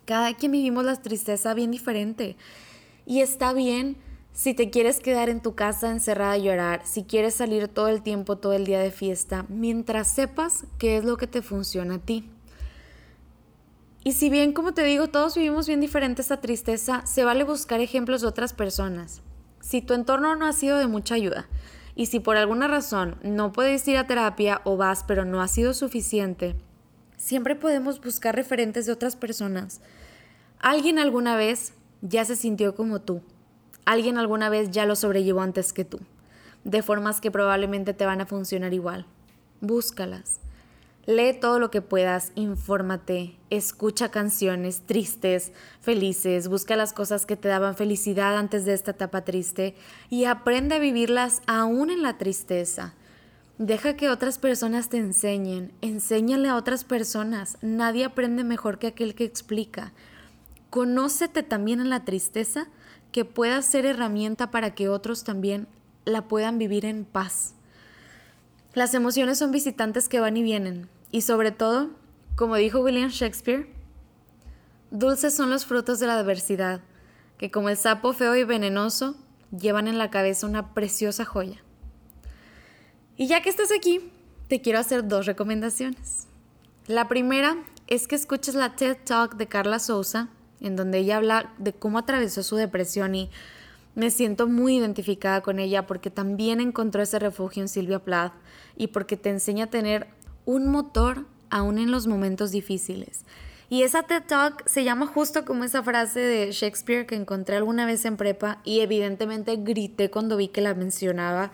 Cada 0.05 0.33
quien 0.35 0.51
vivimos 0.51 0.85
la 0.85 0.95
tristeza 1.01 1.53
bien 1.53 1.71
diferente 1.71 2.37
y 3.05 3.21
está 3.21 3.53
bien 3.53 3.97
Si 4.37 4.53
te 4.53 4.69
quieres 4.69 4.99
quedar 4.99 5.29
en 5.29 5.41
tu 5.41 5.55
casa 5.55 5.89
encerrada 5.89 6.33
a 6.33 6.37
llorar, 6.37 6.81
si 6.85 7.05
quieres 7.05 7.33
salir 7.33 7.67
todo 7.67 7.87
el 7.87 8.03
tiempo, 8.03 8.37
todo 8.37 8.53
el 8.53 8.67
día 8.67 8.79
de 8.79 8.91
fiesta, 8.91 9.47
mientras 9.49 10.11
sepas 10.11 10.65
qué 10.77 10.95
es 10.95 11.03
lo 11.03 11.17
que 11.17 11.25
te 11.25 11.41
funciona 11.41 11.95
a 11.95 11.97
ti. 11.97 12.29
Y 14.03 14.11
si 14.11 14.29
bien, 14.29 14.53
como 14.53 14.75
te 14.75 14.83
digo, 14.83 15.07
todos 15.07 15.33
vivimos 15.33 15.65
bien 15.65 15.81
diferente 15.81 16.21
esta 16.21 16.39
tristeza, 16.39 17.03
se 17.07 17.23
vale 17.23 17.45
buscar 17.45 17.81
ejemplos 17.81 18.21
de 18.21 18.27
otras 18.27 18.53
personas. 18.53 19.23
Si 19.59 19.81
tu 19.81 19.95
entorno 19.95 20.35
no 20.35 20.45
ha 20.45 20.53
sido 20.53 20.77
de 20.77 20.85
mucha 20.85 21.15
ayuda 21.15 21.47
y 21.95 22.05
si 22.05 22.19
por 22.19 22.37
alguna 22.37 22.67
razón 22.67 23.17
no 23.23 23.51
puedes 23.51 23.87
ir 23.87 23.97
a 23.97 24.05
terapia 24.05 24.61
o 24.65 24.77
vas 24.77 25.03
pero 25.03 25.25
no 25.25 25.41
ha 25.41 25.47
sido 25.47 25.73
suficiente, 25.73 26.55
siempre 27.17 27.55
podemos 27.55 27.99
buscar 27.99 28.35
referentes 28.35 28.85
de 28.85 28.91
otras 28.91 29.15
personas. 29.15 29.81
Alguien 30.59 30.99
alguna 30.99 31.35
vez 31.37 31.73
ya 32.03 32.23
se 32.23 32.35
sintió 32.35 32.75
como 32.75 33.01
tú. 33.01 33.23
Alguien 33.87 34.17
alguna 34.17 34.49
vez 34.49 34.69
ya 34.69 34.85
lo 34.85 34.97
sobrellevó 34.97 35.39
antes 35.39 35.71
que 35.71 35.85
tú, 35.85 36.01
de 36.65 36.83
formas 36.83 37.21
que 37.21 37.31
probablemente 37.31 37.93
te 37.93 38.05
van 38.05 38.19
a 38.19 38.25
funcionar 38.25 38.73
igual. 38.73 39.05
Búscalas. 39.61 40.41
Lee 41.05 41.39
todo 41.39 41.57
lo 41.57 41.71
que 41.71 41.81
puedas, 41.81 42.33
infórmate, 42.35 43.37
escucha 43.49 44.11
canciones 44.11 44.81
tristes, 44.81 45.53
felices, 45.79 46.49
busca 46.49 46.75
las 46.75 46.91
cosas 46.91 47.25
que 47.25 47.37
te 47.37 47.47
daban 47.47 47.77
felicidad 47.77 48.35
antes 48.35 48.65
de 48.65 48.73
esta 48.73 48.91
etapa 48.91 49.23
triste 49.23 49.73
y 50.09 50.25
aprende 50.25 50.75
a 50.75 50.79
vivirlas 50.79 51.41
aún 51.47 51.89
en 51.89 52.03
la 52.03 52.17
tristeza. 52.17 52.93
Deja 53.57 53.95
que 53.95 54.09
otras 54.09 54.37
personas 54.37 54.89
te 54.89 54.97
enseñen, 54.97 55.71
enséñale 55.79 56.49
a 56.49 56.57
otras 56.57 56.83
personas. 56.83 57.57
Nadie 57.61 58.03
aprende 58.03 58.43
mejor 58.43 58.79
que 58.79 58.87
aquel 58.87 59.15
que 59.15 59.23
explica. 59.23 59.93
Conócete 60.69 61.41
también 61.41 61.79
en 61.79 61.89
la 61.89 62.03
tristeza 62.03 62.67
que 63.11 63.25
pueda 63.25 63.61
ser 63.61 63.85
herramienta 63.85 64.51
para 64.51 64.75
que 64.75 64.89
otros 64.89 65.23
también 65.23 65.67
la 66.05 66.27
puedan 66.27 66.57
vivir 66.57 66.85
en 66.85 67.05
paz. 67.05 67.53
Las 68.73 68.93
emociones 68.93 69.37
son 69.37 69.51
visitantes 69.51 70.07
que 70.07 70.19
van 70.19 70.37
y 70.37 70.43
vienen, 70.43 70.89
y 71.11 71.21
sobre 71.21 71.51
todo, 71.51 71.89
como 72.35 72.55
dijo 72.55 72.79
William 72.79 73.09
Shakespeare, 73.09 73.67
dulces 74.91 75.35
son 75.35 75.49
los 75.49 75.65
frutos 75.65 75.99
de 75.99 76.07
la 76.07 76.19
adversidad, 76.19 76.81
que 77.37 77.51
como 77.51 77.69
el 77.69 77.77
sapo 77.77 78.13
feo 78.13 78.35
y 78.35 78.43
venenoso, 78.43 79.15
llevan 79.57 79.87
en 79.87 79.97
la 79.97 80.09
cabeza 80.09 80.47
una 80.47 80.73
preciosa 80.73 81.25
joya. 81.25 81.63
Y 83.15 83.27
ya 83.27 83.41
que 83.41 83.49
estás 83.49 83.71
aquí, 83.75 84.11
te 84.47 84.61
quiero 84.61 84.79
hacer 84.79 85.07
dos 85.07 85.25
recomendaciones. 85.25 86.27
La 86.87 87.07
primera 87.07 87.57
es 87.87 88.07
que 88.07 88.15
escuches 88.15 88.55
la 88.55 88.75
TED 88.75 88.97
Talk 89.03 89.35
de 89.35 89.47
Carla 89.47 89.79
Souza, 89.79 90.29
en 90.61 90.75
donde 90.75 90.99
ella 90.99 91.17
habla 91.17 91.53
de 91.57 91.73
cómo 91.73 91.97
atravesó 91.97 92.43
su 92.43 92.55
depresión 92.55 93.15
y 93.15 93.29
me 93.95 94.11
siento 94.11 94.47
muy 94.47 94.77
identificada 94.77 95.41
con 95.41 95.59
ella 95.59 95.87
porque 95.87 96.09
también 96.09 96.61
encontró 96.61 97.01
ese 97.01 97.19
refugio 97.19 97.63
en 97.63 97.67
Silvia 97.67 97.99
Plath 97.99 98.33
y 98.75 98.87
porque 98.87 99.17
te 99.17 99.29
enseña 99.29 99.65
a 99.65 99.69
tener 99.69 100.07
un 100.45 100.67
motor 100.69 101.25
aún 101.49 101.79
en 101.79 101.91
los 101.91 102.07
momentos 102.07 102.51
difíciles. 102.51 103.25
Y 103.69 103.83
esa 103.83 104.03
TED 104.03 104.23
Talk 104.27 104.63
se 104.65 104.85
llama 104.85 105.07
justo 105.07 105.43
como 105.43 105.65
esa 105.65 105.83
frase 105.83 106.21
de 106.21 106.51
Shakespeare 106.51 107.05
que 107.05 107.15
encontré 107.15 107.57
alguna 107.57 107.85
vez 107.85 108.05
en 108.05 108.15
prepa 108.15 108.59
y 108.63 108.79
evidentemente 108.79 109.57
grité 109.57 110.09
cuando 110.09 110.37
vi 110.37 110.47
que 110.47 110.61
la 110.61 110.73
mencionaba. 110.73 111.51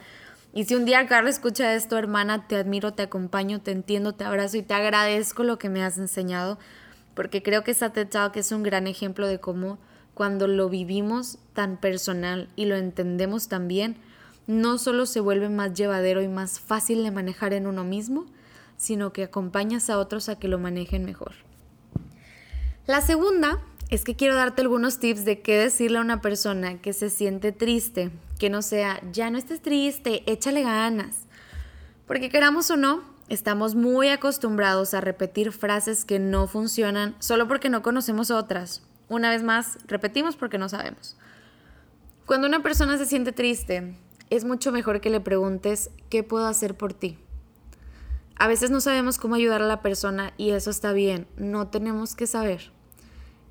Y 0.54 0.66
si 0.66 0.76
un 0.76 0.86
día 0.86 1.08
Carla 1.08 1.32
escucha 1.32 1.74
esto, 1.74 1.98
hermana, 1.98 2.48
te 2.48 2.58
admiro, 2.58 2.94
te 2.94 3.02
acompaño, 3.02 3.62
te 3.62 3.72
entiendo, 3.72 4.14
te 4.14 4.26
abrazo 4.26 4.58
y 4.58 4.62
te 4.62 4.76
agradezco 4.76 5.44
lo 5.44 5.58
que 5.58 5.70
me 5.70 5.84
has 5.84 5.98
enseñado, 5.98 6.60
porque 7.16 7.44
creo 7.44 7.64
que 7.64 7.72
esa 7.72 7.92
TED 7.92 8.08
Talk 8.08 8.36
es 8.38 8.52
un 8.52 8.64
gran 8.64 8.88
ejemplo 8.88 9.28
de 9.28 9.40
cómo 9.40 9.78
cuando 10.14 10.48
lo 10.48 10.70
vivimos 10.70 11.38
tan 11.54 11.78
personal 11.78 12.50
y 12.56 12.66
lo 12.66 12.76
entendemos 12.76 13.48
tan 13.48 13.68
bien, 13.68 13.98
no 14.48 14.78
solo 14.78 15.06
se 15.06 15.20
vuelve 15.20 15.50
más 15.50 15.74
llevadero 15.74 16.22
y 16.22 16.28
más 16.28 16.60
fácil 16.60 17.04
de 17.04 17.12
manejar 17.12 17.54
en 17.54 17.68
uno 17.68 17.84
mismo, 17.84 18.26
sino 18.78 19.14
que 19.14 19.24
acompañas 19.24 19.90
a 19.90 19.98
otros 19.98 20.30
a 20.30 20.38
que 20.38 20.48
lo 20.48 20.60
manejen 20.60 21.06
mejor. 21.06 21.34
La 22.86 23.02
segunda 23.02 23.60
es 23.90 24.04
que 24.04 24.16
quiero 24.16 24.36
darte 24.36 24.62
algunos 24.62 25.00
tips 25.00 25.24
de 25.24 25.42
qué 25.42 25.58
decirle 25.58 26.00
a 26.00 26.02
una 26.02 26.22
persona 26.22 26.82
que 26.82 26.94
se 26.94 27.10
siente 27.10 27.52
triste, 27.52 28.12
que 28.40 28.50
no 28.50 28.62
sea, 28.62 29.02
ya 29.12 29.30
no 29.30 29.38
estés 29.38 29.62
triste, 29.62 30.24
échale 30.26 30.64
ganas. 30.64 31.28
Porque 32.08 32.30
queramos 32.30 32.70
o 32.72 32.76
no, 32.76 33.04
estamos 33.30 33.76
muy 33.76 34.10
acostumbrados 34.10 34.94
a 34.94 35.02
repetir 35.02 35.52
frases 35.52 36.06
que 36.06 36.20
no 36.20 36.48
funcionan 36.48 37.16
solo 37.20 37.48
porque 37.48 37.70
no 37.70 37.82
conocemos 37.82 38.32
otras. 38.32 38.84
Una 39.10 39.30
vez 39.30 39.44
más, 39.44 39.78
repetimos 39.88 40.36
porque 40.36 40.58
no 40.58 40.70
sabemos. 40.70 41.18
Cuando 42.26 42.48
una 42.48 42.64
persona 42.64 42.98
se 42.98 43.06
siente 43.06 43.32
triste, 43.32 43.96
es 44.30 44.46
mucho 44.46 44.72
mejor 44.72 45.02
que 45.02 45.10
le 45.10 45.20
preguntes, 45.20 45.92
¿qué 46.10 46.24
puedo 46.24 46.48
hacer 46.48 46.76
por 46.76 46.94
ti? 46.94 47.18
A 48.36 48.48
veces 48.48 48.72
no 48.72 48.82
sabemos 48.82 49.18
cómo 49.18 49.36
ayudar 49.36 49.62
a 49.62 49.68
la 49.68 49.82
persona 49.82 50.34
y 50.38 50.52
eso 50.52 50.70
está 50.70 50.92
bien, 50.92 51.28
no 51.38 51.68
tenemos 51.68 52.16
que 52.16 52.28
saber. 52.28 52.72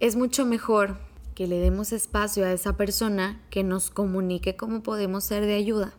Es 0.00 0.16
mucho 0.16 0.44
mejor 0.44 0.98
que 1.34 1.46
le 1.46 1.58
demos 1.58 1.92
espacio 1.92 2.44
a 2.44 2.52
esa 2.52 2.76
persona 2.76 3.40
que 3.50 3.62
nos 3.62 3.90
comunique 3.90 4.56
cómo 4.56 4.82
podemos 4.82 5.24
ser 5.24 5.46
de 5.46 5.54
ayuda. 5.54 5.94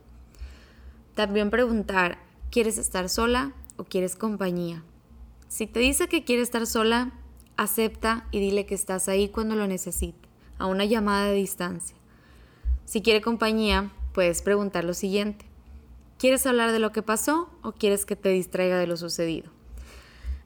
También 1.15 1.49
preguntar, 1.49 2.17
¿quieres 2.51 2.77
estar 2.77 3.07
sola 3.07 3.53
o 3.77 3.83
quieres 3.83 4.15
compañía? 4.15 4.83
Si 5.47 5.67
te 5.67 5.79
dice 5.79 6.07
que 6.07 6.23
quiere 6.23 6.41
estar 6.41 6.65
sola, 6.65 7.11
acepta 7.57 8.27
y 8.31 8.39
dile 8.39 8.65
que 8.65 8.75
estás 8.75 9.07
ahí 9.07 9.29
cuando 9.29 9.55
lo 9.55 9.67
necesite, 9.67 10.27
a 10.57 10.65
una 10.65 10.85
llamada 10.85 11.27
de 11.27 11.35
distancia. 11.35 11.95
Si 12.85 13.01
quiere 13.01 13.21
compañía, 13.21 13.91
puedes 14.13 14.41
preguntar 14.41 14.83
lo 14.83 14.93
siguiente. 14.93 15.45
¿Quieres 16.17 16.45
hablar 16.45 16.71
de 16.71 16.79
lo 16.79 16.91
que 16.91 17.01
pasó 17.01 17.49
o 17.61 17.73
quieres 17.73 18.05
que 18.05 18.15
te 18.15 18.29
distraiga 18.29 18.77
de 18.77 18.87
lo 18.87 18.97
sucedido? 18.97 19.51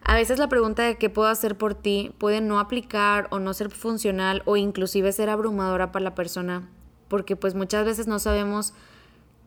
A 0.01 0.15
veces 0.15 0.39
la 0.39 0.47
pregunta 0.47 0.83
de 0.83 0.97
qué 0.97 1.09
puedo 1.09 1.27
hacer 1.27 1.57
por 1.57 1.75
ti 1.75 2.13
puede 2.17 2.39
no 2.39 2.59
aplicar 2.59 3.27
o 3.29 3.39
no 3.39 3.53
ser 3.53 3.69
funcional 3.69 4.41
o 4.45 4.55
inclusive 4.55 5.11
ser 5.11 5.29
abrumadora 5.29 5.91
para 5.91 6.03
la 6.03 6.15
persona, 6.15 6.69
porque 7.09 7.35
pues 7.35 7.55
muchas 7.55 7.85
veces 7.85 8.07
no 8.07 8.17
sabemos 8.17 8.73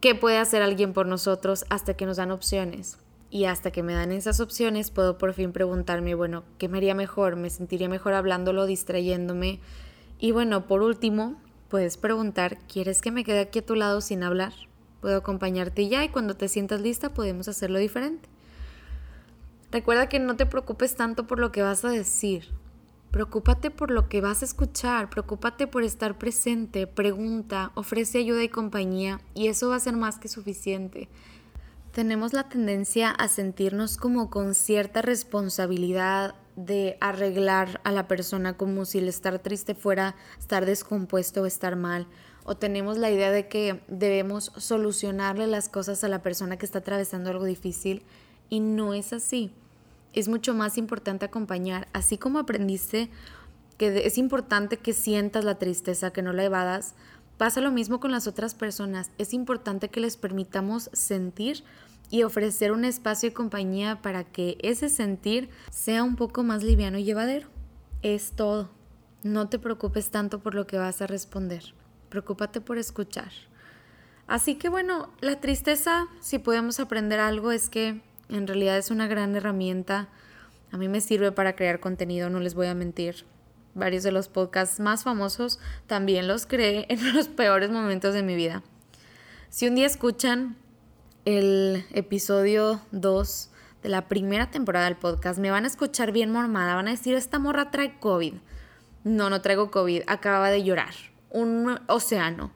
qué 0.00 0.14
puede 0.14 0.38
hacer 0.38 0.62
alguien 0.62 0.92
por 0.92 1.06
nosotros 1.06 1.64
hasta 1.70 1.94
que 1.94 2.06
nos 2.06 2.18
dan 2.18 2.30
opciones. 2.30 2.98
Y 3.30 3.44
hasta 3.44 3.70
que 3.70 3.84
me 3.84 3.94
dan 3.94 4.10
esas 4.10 4.40
opciones 4.40 4.90
puedo 4.90 5.16
por 5.16 5.32
fin 5.32 5.52
preguntarme, 5.52 6.14
bueno, 6.14 6.42
¿qué 6.58 6.68
me 6.68 6.78
haría 6.78 6.94
mejor? 6.96 7.36
¿Me 7.36 7.48
sentiría 7.48 7.88
mejor 7.88 8.12
hablándolo, 8.12 8.66
distrayéndome? 8.66 9.60
Y 10.18 10.32
bueno, 10.32 10.66
por 10.66 10.82
último, 10.82 11.40
puedes 11.68 11.96
preguntar, 11.96 12.58
¿quieres 12.66 13.00
que 13.00 13.12
me 13.12 13.24
quede 13.24 13.40
aquí 13.40 13.60
a 13.60 13.66
tu 13.66 13.76
lado 13.76 14.00
sin 14.00 14.24
hablar? 14.24 14.52
Puedo 15.00 15.16
acompañarte 15.16 15.88
ya 15.88 16.04
y 16.04 16.08
cuando 16.08 16.34
te 16.34 16.48
sientas 16.48 16.80
lista 16.80 17.14
podemos 17.14 17.46
hacerlo 17.46 17.78
diferente. 17.78 18.28
Recuerda 19.70 20.08
que 20.08 20.18
no 20.18 20.34
te 20.36 20.46
preocupes 20.46 20.96
tanto 20.96 21.28
por 21.28 21.38
lo 21.38 21.52
que 21.52 21.62
vas 21.62 21.84
a 21.84 21.90
decir. 21.90 22.48
Preocúpate 23.12 23.70
por 23.70 23.90
lo 23.90 24.08
que 24.08 24.20
vas 24.20 24.42
a 24.42 24.44
escuchar, 24.44 25.10
preocúpate 25.10 25.66
por 25.66 25.82
estar 25.82 26.18
presente, 26.18 26.86
pregunta, 26.86 27.72
ofrece 27.74 28.18
ayuda 28.18 28.42
y 28.42 28.48
compañía 28.48 29.20
y 29.34 29.48
eso 29.48 29.68
va 29.68 29.76
a 29.76 29.80
ser 29.80 29.96
más 29.96 30.18
que 30.18 30.28
suficiente. 30.28 31.08
Tenemos 31.92 32.32
la 32.32 32.48
tendencia 32.48 33.10
a 33.10 33.26
sentirnos 33.26 33.96
como 33.96 34.30
con 34.30 34.54
cierta 34.54 35.02
responsabilidad 35.02 36.36
de 36.54 36.96
arreglar 37.00 37.80
a 37.84 37.90
la 37.90 38.06
persona 38.06 38.56
como 38.56 38.84
si 38.84 38.98
el 38.98 39.08
estar 39.08 39.38
triste 39.40 39.74
fuera 39.74 40.14
estar 40.38 40.66
descompuesto 40.66 41.42
o 41.42 41.46
estar 41.46 41.74
mal 41.74 42.06
o 42.44 42.56
tenemos 42.56 42.98
la 42.98 43.10
idea 43.10 43.30
de 43.30 43.48
que 43.48 43.80
debemos 43.88 44.52
solucionarle 44.56 45.46
las 45.46 45.68
cosas 45.68 46.04
a 46.04 46.08
la 46.08 46.22
persona 46.22 46.56
que 46.56 46.66
está 46.66 46.78
atravesando 46.78 47.30
algo 47.30 47.44
difícil 47.44 48.02
y 48.48 48.60
no 48.60 48.94
es 48.94 49.12
así. 49.12 49.52
Es 50.12 50.28
mucho 50.28 50.54
más 50.54 50.76
importante 50.76 51.24
acompañar, 51.24 51.86
así 51.92 52.18
como 52.18 52.38
aprendiste 52.38 53.10
que 53.78 54.06
es 54.06 54.18
importante 54.18 54.76
que 54.76 54.92
sientas 54.92 55.44
la 55.44 55.58
tristeza, 55.58 56.12
que 56.12 56.22
no 56.22 56.32
la 56.32 56.44
evadas, 56.44 56.94
pasa 57.40 57.62
lo 57.62 57.72
mismo 57.72 57.98
con 58.00 58.12
las 58.12 58.26
otras 58.26 58.54
personas. 58.54 59.10
Es 59.16 59.32
importante 59.32 59.88
que 59.88 60.00
les 60.00 60.18
permitamos 60.18 60.90
sentir 60.92 61.64
y 62.10 62.22
ofrecer 62.22 62.70
un 62.70 62.84
espacio 62.84 63.30
y 63.30 63.32
compañía 63.32 64.02
para 64.02 64.24
que 64.24 64.58
ese 64.60 64.90
sentir 64.90 65.48
sea 65.70 66.04
un 66.04 66.16
poco 66.16 66.42
más 66.44 66.62
liviano 66.62 66.98
y 66.98 67.04
llevadero. 67.04 67.48
Es 68.02 68.32
todo. 68.32 68.68
No 69.22 69.48
te 69.48 69.58
preocupes 69.58 70.10
tanto 70.10 70.40
por 70.40 70.54
lo 70.54 70.66
que 70.66 70.76
vas 70.76 71.00
a 71.00 71.06
responder 71.06 71.74
preocúpate 72.10 72.60
por 72.60 72.76
escuchar. 72.76 73.30
Así 74.26 74.56
que 74.56 74.68
bueno, 74.68 75.08
la 75.20 75.40
tristeza, 75.40 76.08
si 76.20 76.38
podemos 76.38 76.78
aprender 76.78 77.20
algo, 77.20 77.52
es 77.52 77.70
que 77.70 78.02
en 78.28 78.46
realidad 78.46 78.76
es 78.76 78.90
una 78.90 79.06
gran 79.06 79.34
herramienta. 79.34 80.08
A 80.72 80.76
mí 80.76 80.88
me 80.88 81.00
sirve 81.00 81.32
para 81.32 81.56
crear 81.56 81.80
contenido, 81.80 82.28
no 82.28 82.40
les 82.40 82.54
voy 82.54 82.66
a 82.66 82.74
mentir. 82.74 83.24
Varios 83.74 84.02
de 84.02 84.12
los 84.12 84.28
podcasts 84.28 84.80
más 84.80 85.04
famosos 85.04 85.58
también 85.86 86.28
los 86.28 86.46
creé 86.46 86.86
en 86.90 87.14
los 87.14 87.28
peores 87.28 87.70
momentos 87.70 88.14
de 88.14 88.22
mi 88.22 88.34
vida. 88.34 88.62
Si 89.48 89.66
un 89.66 89.74
día 89.74 89.86
escuchan 89.86 90.56
el 91.24 91.84
episodio 91.92 92.80
2 92.92 93.50
de 93.82 93.88
la 93.88 94.08
primera 94.08 94.50
temporada 94.50 94.86
del 94.86 94.96
podcast, 94.96 95.38
me 95.38 95.50
van 95.50 95.64
a 95.64 95.68
escuchar 95.68 96.12
bien 96.12 96.30
mormada, 96.30 96.74
van 96.74 96.88
a 96.88 96.92
decir, 96.92 97.14
esta 97.14 97.38
morra 97.38 97.70
trae 97.70 97.98
COVID. 97.98 98.34
No, 99.04 99.30
no 99.30 99.40
traigo 99.40 99.70
COVID, 99.70 100.02
acababa 100.06 100.50
de 100.50 100.62
llorar 100.62 100.94
un 101.30 101.78
océano. 101.86 102.52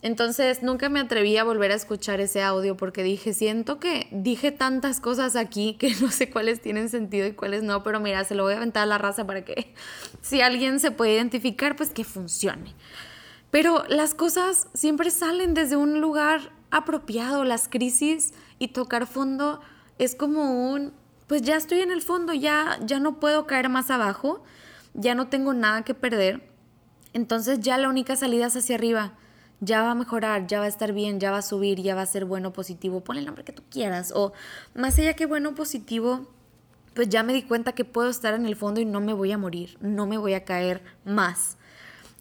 Entonces 0.00 0.62
nunca 0.62 0.88
me 0.88 1.00
atreví 1.00 1.36
a 1.38 1.44
volver 1.44 1.72
a 1.72 1.74
escuchar 1.74 2.20
ese 2.20 2.40
audio 2.40 2.76
porque 2.76 3.02
dije, 3.02 3.34
siento 3.34 3.80
que 3.80 4.06
dije 4.12 4.52
tantas 4.52 5.00
cosas 5.00 5.34
aquí 5.34 5.74
que 5.78 5.94
no 6.00 6.10
sé 6.10 6.30
cuáles 6.30 6.60
tienen 6.60 6.88
sentido 6.88 7.26
y 7.26 7.32
cuáles 7.32 7.62
no, 7.62 7.82
pero 7.82 7.98
mira, 7.98 8.24
se 8.24 8.34
lo 8.34 8.44
voy 8.44 8.54
a 8.54 8.58
aventar 8.58 8.84
a 8.84 8.86
la 8.86 8.98
raza 8.98 9.26
para 9.26 9.44
que 9.44 9.74
si 10.22 10.40
alguien 10.40 10.78
se 10.78 10.90
puede 10.90 11.14
identificar, 11.14 11.74
pues 11.74 11.90
que 11.90 12.04
funcione. 12.04 12.74
Pero 13.50 13.84
las 13.88 14.14
cosas 14.14 14.68
siempre 14.74 15.10
salen 15.10 15.54
desde 15.54 15.76
un 15.76 16.00
lugar 16.00 16.52
apropiado, 16.70 17.44
las 17.44 17.66
crisis 17.66 18.34
y 18.58 18.68
tocar 18.68 19.06
fondo 19.06 19.60
es 19.98 20.14
como 20.14 20.70
un, 20.70 20.92
pues 21.26 21.42
ya 21.42 21.56
estoy 21.56 21.80
en 21.80 21.90
el 21.90 22.02
fondo, 22.02 22.34
ya, 22.34 22.78
ya 22.84 23.00
no 23.00 23.18
puedo 23.18 23.46
caer 23.46 23.70
más 23.70 23.90
abajo, 23.90 24.44
ya 24.92 25.14
no 25.14 25.28
tengo 25.28 25.54
nada 25.54 25.82
que 25.82 25.94
perder, 25.94 26.46
entonces 27.14 27.60
ya 27.60 27.78
la 27.78 27.88
única 27.88 28.16
salida 28.16 28.46
es 28.46 28.56
hacia 28.56 28.76
arriba 28.76 29.14
ya 29.60 29.82
va 29.82 29.92
a 29.92 29.94
mejorar, 29.94 30.46
ya 30.46 30.60
va 30.60 30.66
a 30.66 30.68
estar 30.68 30.92
bien, 30.92 31.20
ya 31.20 31.30
va 31.30 31.38
a 31.38 31.42
subir, 31.42 31.80
ya 31.80 31.94
va 31.94 32.02
a 32.02 32.06
ser 32.06 32.24
bueno, 32.24 32.52
positivo, 32.52 33.00
pon 33.00 33.16
el 33.16 33.26
nombre 33.26 33.44
que 33.44 33.52
tú 33.52 33.62
quieras. 33.70 34.12
O 34.14 34.32
más 34.74 34.98
allá 34.98 35.14
que 35.14 35.26
bueno, 35.26 35.54
positivo, 35.54 36.26
pues 36.94 37.08
ya 37.08 37.22
me 37.22 37.32
di 37.32 37.42
cuenta 37.42 37.72
que 37.72 37.84
puedo 37.84 38.08
estar 38.08 38.34
en 38.34 38.46
el 38.46 38.56
fondo 38.56 38.80
y 38.80 38.84
no 38.84 39.00
me 39.00 39.12
voy 39.12 39.32
a 39.32 39.38
morir, 39.38 39.76
no 39.80 40.06
me 40.06 40.18
voy 40.18 40.34
a 40.34 40.44
caer 40.44 40.82
más. 41.04 41.56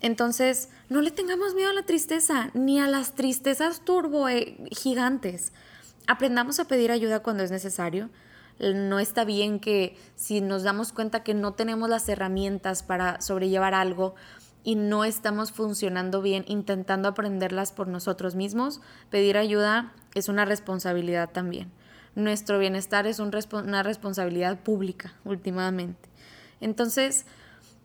Entonces, 0.02 0.70
no 0.90 1.02
le 1.02 1.12
tengamos 1.12 1.56
miedo 1.56 1.70
a 1.70 1.74
la 1.74 1.84
tristeza, 1.84 2.52
ni 2.54 2.80
a 2.80 2.88
las 2.88 3.16
tristezas 3.16 3.82
turbo 3.82 4.30
eh, 4.30 4.58
gigantes. 4.72 5.54
Aprendamos 6.06 6.60
a 6.60 6.66
pedir 6.66 6.92
ayuda 6.92 7.22
cuando 7.22 7.44
es 7.44 7.52
necesario. 7.52 8.10
No 8.60 9.00
está 9.00 9.24
bien 9.24 9.60
que 9.60 9.98
si 10.16 10.42
nos 10.42 10.64
damos 10.64 10.92
cuenta 10.92 11.24
que 11.24 11.34
no 11.34 11.54
tenemos 11.54 11.90
las 11.90 12.08
herramientas 12.10 12.84
para 12.84 13.22
sobrellevar 13.22 13.74
algo, 13.74 14.16
y 14.68 14.76
no 14.76 15.06
estamos 15.06 15.54
funcionando 15.54 16.22
bien 16.22 16.44
intentando 16.46 17.08
aprenderlas 17.08 17.72
por 17.72 17.88
nosotros 17.88 18.36
mismos, 18.36 18.82
pedir 19.10 19.38
ayuda 19.38 19.94
es 20.14 20.28
una 20.28 20.44
responsabilidad 20.44 21.30
también. 21.32 21.72
Nuestro 22.16 22.60
bienestar 22.60 23.08
es 23.08 23.20
una 23.20 23.82
responsabilidad 23.82 24.60
pública 24.60 25.14
últimamente. 25.24 26.10
Entonces, 26.60 27.26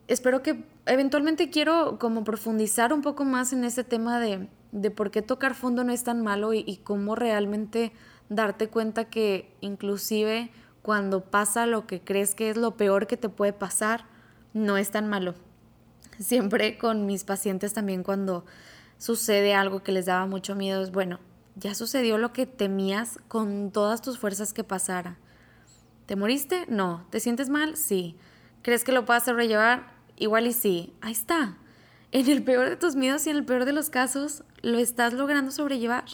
espero 0.09 0.43
que 0.43 0.65
eventualmente 0.85 1.49
quiero 1.49 1.99
como 1.99 2.25
profundizar 2.25 2.91
un 2.91 3.01
poco 3.01 3.23
más 3.23 3.53
en 3.53 3.63
ese 3.63 3.85
tema 3.85 4.19
de, 4.19 4.49
de 4.73 4.91
por 4.91 5.09
qué 5.09 5.21
tocar 5.21 5.55
fondo 5.55 5.85
no 5.85 5.93
es 5.93 6.03
tan 6.03 6.21
malo 6.21 6.53
y, 6.53 6.65
y 6.67 6.81
cómo 6.83 7.15
realmente 7.15 7.93
darte 8.27 8.67
cuenta 8.67 9.05
que 9.05 9.55
inclusive 9.61 10.51
cuando 10.81 11.23
pasa 11.23 11.65
lo 11.65 11.87
que 11.87 12.01
crees 12.01 12.35
que 12.35 12.49
es 12.49 12.57
lo 12.57 12.75
peor 12.75 13.07
que 13.07 13.15
te 13.15 13.29
puede 13.29 13.53
pasar, 13.53 14.03
no 14.53 14.75
es 14.75 14.91
tan 14.91 15.07
malo 15.07 15.33
siempre 16.19 16.77
con 16.77 17.05
mis 17.05 17.23
pacientes 17.23 17.73
también 17.73 18.03
cuando 18.03 18.45
sucede 18.97 19.53
algo 19.53 19.83
que 19.83 19.91
les 19.91 20.05
daba 20.05 20.25
mucho 20.25 20.55
miedo 20.55 20.81
es, 20.83 20.91
bueno, 20.91 21.19
ya 21.55 21.75
sucedió 21.75 22.17
lo 22.17 22.33
que 22.33 22.45
temías 22.45 23.19
con 23.27 23.71
todas 23.71 24.01
tus 24.01 24.17
fuerzas 24.17 24.53
que 24.53 24.63
pasara. 24.63 25.17
¿Te 26.05 26.15
moriste? 26.15 26.65
No. 26.67 27.05
¿Te 27.09 27.19
sientes 27.19 27.49
mal? 27.49 27.77
Sí. 27.77 28.15
¿Crees 28.61 28.83
que 28.83 28.91
lo 28.91 29.05
puedas 29.05 29.25
sobrellevar? 29.25 29.91
Igual 30.17 30.47
y 30.47 30.53
sí. 30.53 30.93
Ahí 31.01 31.11
está. 31.11 31.57
En 32.11 32.29
el 32.29 32.43
peor 32.43 32.69
de 32.69 32.75
tus 32.75 32.95
miedos 32.95 33.25
y 33.25 33.29
en 33.29 33.37
el 33.37 33.45
peor 33.45 33.65
de 33.65 33.73
los 33.73 33.89
casos, 33.89 34.43
lo 34.61 34.77
estás 34.79 35.13
logrando 35.13 35.51
sobrellevar. 35.51 36.05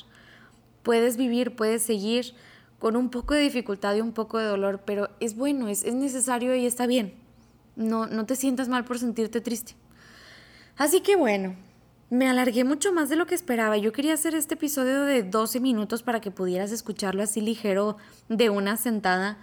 Puedes 0.83 1.17
vivir, 1.17 1.55
puedes 1.55 1.83
seguir 1.83 2.33
con 2.79 2.95
un 2.95 3.09
poco 3.09 3.33
de 3.33 3.41
dificultad 3.41 3.95
y 3.95 4.01
un 4.01 4.13
poco 4.13 4.37
de 4.37 4.45
dolor, 4.45 4.81
pero 4.85 5.09
es 5.19 5.35
bueno, 5.35 5.67
es, 5.67 5.83
es 5.83 5.93
necesario 5.93 6.55
y 6.55 6.65
está 6.65 6.87
bien. 6.87 7.13
No, 7.75 8.07
no 8.07 8.25
te 8.25 8.35
sientas 8.35 8.69
mal 8.69 8.85
por 8.85 8.99
sentirte 8.99 9.41
triste. 9.41 9.75
Así 10.79 11.01
que 11.01 11.17
bueno, 11.17 11.57
me 12.09 12.29
alargué 12.29 12.63
mucho 12.63 12.93
más 12.93 13.09
de 13.09 13.17
lo 13.17 13.25
que 13.25 13.35
esperaba. 13.35 13.75
Yo 13.75 13.91
quería 13.91 14.13
hacer 14.13 14.33
este 14.33 14.53
episodio 14.53 15.01
de 15.01 15.23
12 15.23 15.59
minutos 15.59 16.03
para 16.03 16.21
que 16.21 16.31
pudieras 16.31 16.71
escucharlo 16.71 17.21
así 17.21 17.41
ligero 17.41 17.97
de 18.29 18.49
una 18.49 18.77
sentada, 18.77 19.37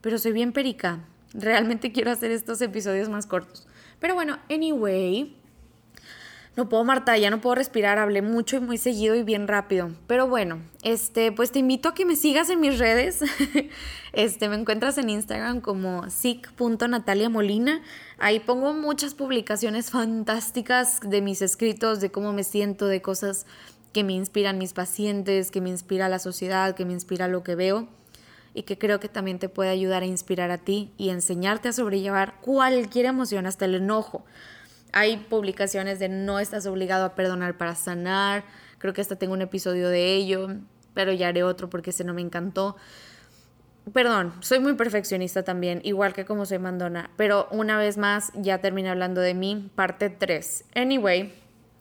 pero 0.00 0.18
soy 0.18 0.32
bien 0.32 0.52
perica. 0.52 0.98
Realmente 1.32 1.92
quiero 1.92 2.10
hacer 2.10 2.32
estos 2.32 2.60
episodios 2.60 3.08
más 3.08 3.26
cortos. 3.26 3.68
Pero 4.00 4.16
bueno, 4.16 4.40
anyway, 4.50 5.39
no 6.56 6.68
puedo, 6.68 6.84
Marta, 6.84 7.16
ya 7.16 7.30
no 7.30 7.40
puedo 7.40 7.54
respirar, 7.54 7.98
hablé 7.98 8.22
mucho 8.22 8.56
y 8.56 8.60
muy 8.60 8.76
seguido 8.76 9.14
y 9.14 9.22
bien 9.22 9.46
rápido. 9.46 9.90
Pero 10.06 10.26
bueno, 10.26 10.58
este, 10.82 11.30
pues 11.30 11.52
te 11.52 11.60
invito 11.60 11.88
a 11.88 11.94
que 11.94 12.04
me 12.04 12.16
sigas 12.16 12.50
en 12.50 12.60
mis 12.60 12.78
redes. 12.78 13.20
Este, 14.12 14.48
me 14.48 14.56
encuentras 14.56 14.98
en 14.98 15.08
Instagram 15.08 15.60
como 15.60 16.10
sic.nataliamolina. 16.10 17.80
Ahí 18.18 18.40
pongo 18.40 18.74
muchas 18.74 19.14
publicaciones 19.14 19.92
fantásticas 19.92 20.98
de 20.98 21.22
mis 21.22 21.42
escritos, 21.42 22.00
de 22.00 22.10
cómo 22.10 22.32
me 22.32 22.42
siento, 22.42 22.86
de 22.86 23.02
cosas 23.02 23.46
que 23.92 24.02
me 24.02 24.12
inspiran 24.14 24.58
mis 24.58 24.72
pacientes, 24.72 25.52
que 25.52 25.60
me 25.60 25.70
inspira 25.70 26.08
la 26.08 26.18
sociedad, 26.18 26.74
que 26.74 26.84
me 26.84 26.92
inspira 26.92 27.28
lo 27.28 27.44
que 27.44 27.54
veo 27.54 27.86
y 28.52 28.64
que 28.64 28.78
creo 28.78 28.98
que 28.98 29.08
también 29.08 29.38
te 29.38 29.48
puede 29.48 29.70
ayudar 29.70 30.02
a 30.02 30.06
inspirar 30.06 30.50
a 30.50 30.58
ti 30.58 30.90
y 30.98 31.10
enseñarte 31.10 31.68
a 31.68 31.72
sobrellevar 31.72 32.40
cualquier 32.40 33.06
emoción, 33.06 33.46
hasta 33.46 33.64
el 33.64 33.76
enojo. 33.76 34.24
Hay 34.92 35.18
publicaciones 35.18 35.98
de 35.98 36.08
no 36.08 36.38
estás 36.38 36.66
obligado 36.66 37.04
a 37.04 37.14
perdonar 37.14 37.56
para 37.56 37.74
sanar. 37.74 38.44
Creo 38.78 38.92
que 38.92 39.00
hasta 39.00 39.16
tengo 39.16 39.34
un 39.34 39.42
episodio 39.42 39.88
de 39.88 40.14
ello, 40.14 40.48
pero 40.94 41.12
ya 41.12 41.28
haré 41.28 41.42
otro 41.42 41.70
porque 41.70 41.90
ese 41.90 42.04
no 42.04 42.14
me 42.14 42.22
encantó. 42.22 42.76
Perdón, 43.92 44.32
soy 44.40 44.60
muy 44.60 44.74
perfeccionista 44.74 45.42
también, 45.42 45.80
igual 45.84 46.12
que 46.12 46.24
como 46.24 46.46
soy 46.46 46.58
mandona, 46.58 47.10
pero 47.16 47.48
una 47.50 47.78
vez 47.78 47.96
más 47.96 48.30
ya 48.34 48.58
terminé 48.58 48.90
hablando 48.90 49.20
de 49.20 49.34
mí, 49.34 49.70
parte 49.74 50.10
3. 50.10 50.64
Anyway, 50.76 51.32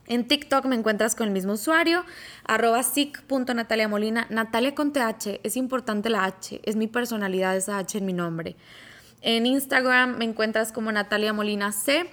en 0.07 0.27
TikTok 0.27 0.65
me 0.65 0.75
encuentras 0.75 1.13
con 1.13 1.27
el 1.27 1.33
mismo 1.33 1.53
usuario, 1.53 2.03
arroba 2.45 2.81
Molina, 3.89 4.25
Natalia 4.29 4.73
con 4.73 4.91
TH, 4.91 5.41
es 5.43 5.55
importante 5.55 6.09
la 6.09 6.25
H, 6.25 6.61
es 6.63 6.75
mi 6.75 6.87
personalidad 6.87 7.55
esa 7.55 7.77
H 7.77 7.97
en 7.99 8.05
mi 8.05 8.13
nombre. 8.13 8.55
En 9.21 9.45
Instagram 9.45 10.17
me 10.17 10.25
encuentras 10.25 10.71
como 10.71 10.91
Natalia 10.91 11.33
Molina 11.33 11.73
C 11.73 12.09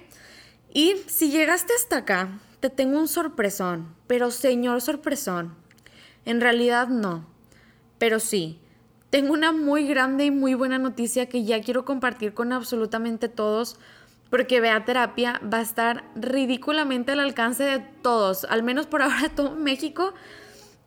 y 0.77 0.95
si 1.07 1.31
llegaste 1.31 1.73
hasta 1.73 1.97
acá, 1.97 2.37
te 2.59 2.69
tengo 2.69 2.99
un 2.99 3.07
sorpresón, 3.07 3.95
pero 4.05 4.29
señor 4.29 4.79
sorpresón, 4.83 5.55
en 6.23 6.39
realidad 6.39 6.87
no, 6.87 7.25
pero 7.97 8.19
sí. 8.19 8.59
Tengo 9.09 9.33
una 9.33 9.51
muy 9.51 9.87
grande 9.87 10.25
y 10.25 10.29
muy 10.29 10.53
buena 10.53 10.77
noticia 10.77 11.29
que 11.29 11.43
ya 11.45 11.63
quiero 11.63 11.83
compartir 11.83 12.35
con 12.35 12.53
absolutamente 12.53 13.27
todos, 13.27 13.79
porque 14.29 14.59
Vea 14.59 14.85
Terapia 14.85 15.41
va 15.51 15.57
a 15.57 15.61
estar 15.61 16.03
ridículamente 16.13 17.13
al 17.13 17.21
alcance 17.21 17.63
de 17.63 17.79
todos, 17.79 18.43
al 18.43 18.61
menos 18.61 18.85
por 18.85 19.01
ahora 19.01 19.29
todo 19.35 19.55
México 19.55 20.13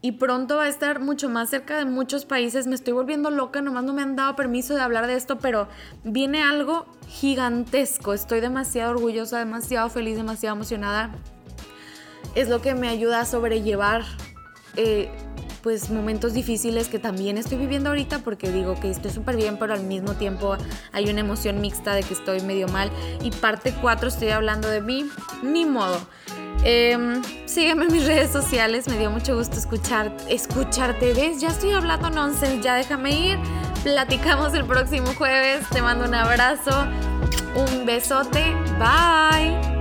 y 0.02 0.12
pronto 0.12 0.56
va 0.56 0.64
a 0.64 0.68
estar 0.68 1.00
mucho 1.00 1.28
más 1.28 1.50
cerca 1.50 1.76
de 1.78 1.84
muchos 1.84 2.24
países. 2.24 2.66
Me 2.66 2.74
estoy 2.74 2.94
volviendo 2.94 3.30
loca, 3.30 3.60
nomás 3.60 3.84
no 3.84 3.92
me 3.92 4.02
han 4.02 4.16
dado 4.16 4.34
permiso 4.34 4.74
de 4.74 4.80
hablar 4.80 5.06
de 5.06 5.14
esto, 5.14 5.38
pero 5.38 5.68
viene 6.04 6.42
algo 6.42 6.86
gigantesco. 7.08 8.14
Estoy 8.14 8.40
demasiado 8.40 8.92
orgullosa, 8.92 9.38
demasiado 9.38 9.90
feliz, 9.90 10.16
demasiado 10.16 10.56
emocionada. 10.56 11.10
Es 12.34 12.48
lo 12.48 12.62
que 12.62 12.74
me 12.74 12.88
ayuda 12.88 13.20
a 13.20 13.24
sobrellevar 13.26 14.04
eh, 14.76 15.10
pues 15.62 15.90
momentos 15.90 16.32
difíciles 16.32 16.88
que 16.88 16.98
también 16.98 17.36
estoy 17.36 17.58
viviendo 17.58 17.90
ahorita 17.90 18.20
porque 18.20 18.50
digo 18.50 18.78
que 18.80 18.90
estoy 18.90 19.10
súper 19.10 19.36
bien, 19.36 19.58
pero 19.58 19.74
al 19.74 19.82
mismo 19.82 20.14
tiempo 20.14 20.56
hay 20.92 21.10
una 21.10 21.20
emoción 21.20 21.60
mixta 21.60 21.94
de 21.94 22.02
que 22.02 22.14
estoy 22.14 22.40
medio 22.40 22.68
mal. 22.68 22.90
Y 23.22 23.30
parte 23.30 23.74
4 23.82 24.08
estoy 24.08 24.30
hablando 24.30 24.68
de 24.68 24.80
mí, 24.80 25.10
ni 25.42 25.66
modo. 25.66 26.00
Eh, 26.64 27.22
sígueme 27.46 27.86
en 27.86 27.92
mis 27.92 28.06
redes 28.06 28.30
sociales, 28.30 28.88
me 28.88 28.98
dio 28.98 29.10
mucho 29.10 29.36
gusto 29.36 29.56
escuchar, 29.56 30.14
escucharte. 30.28 31.12
¿Ves? 31.14 31.40
Ya 31.40 31.48
estoy 31.48 31.72
hablando 31.72 32.10
nonsense, 32.10 32.60
ya 32.62 32.74
déjame 32.74 33.10
ir. 33.10 33.38
Platicamos 33.82 34.54
el 34.54 34.64
próximo 34.64 35.08
jueves. 35.16 35.66
Te 35.70 35.80
mando 35.80 36.04
un 36.04 36.14
abrazo, 36.14 36.86
un 37.54 37.86
besote. 37.86 38.54
Bye. 38.78 39.79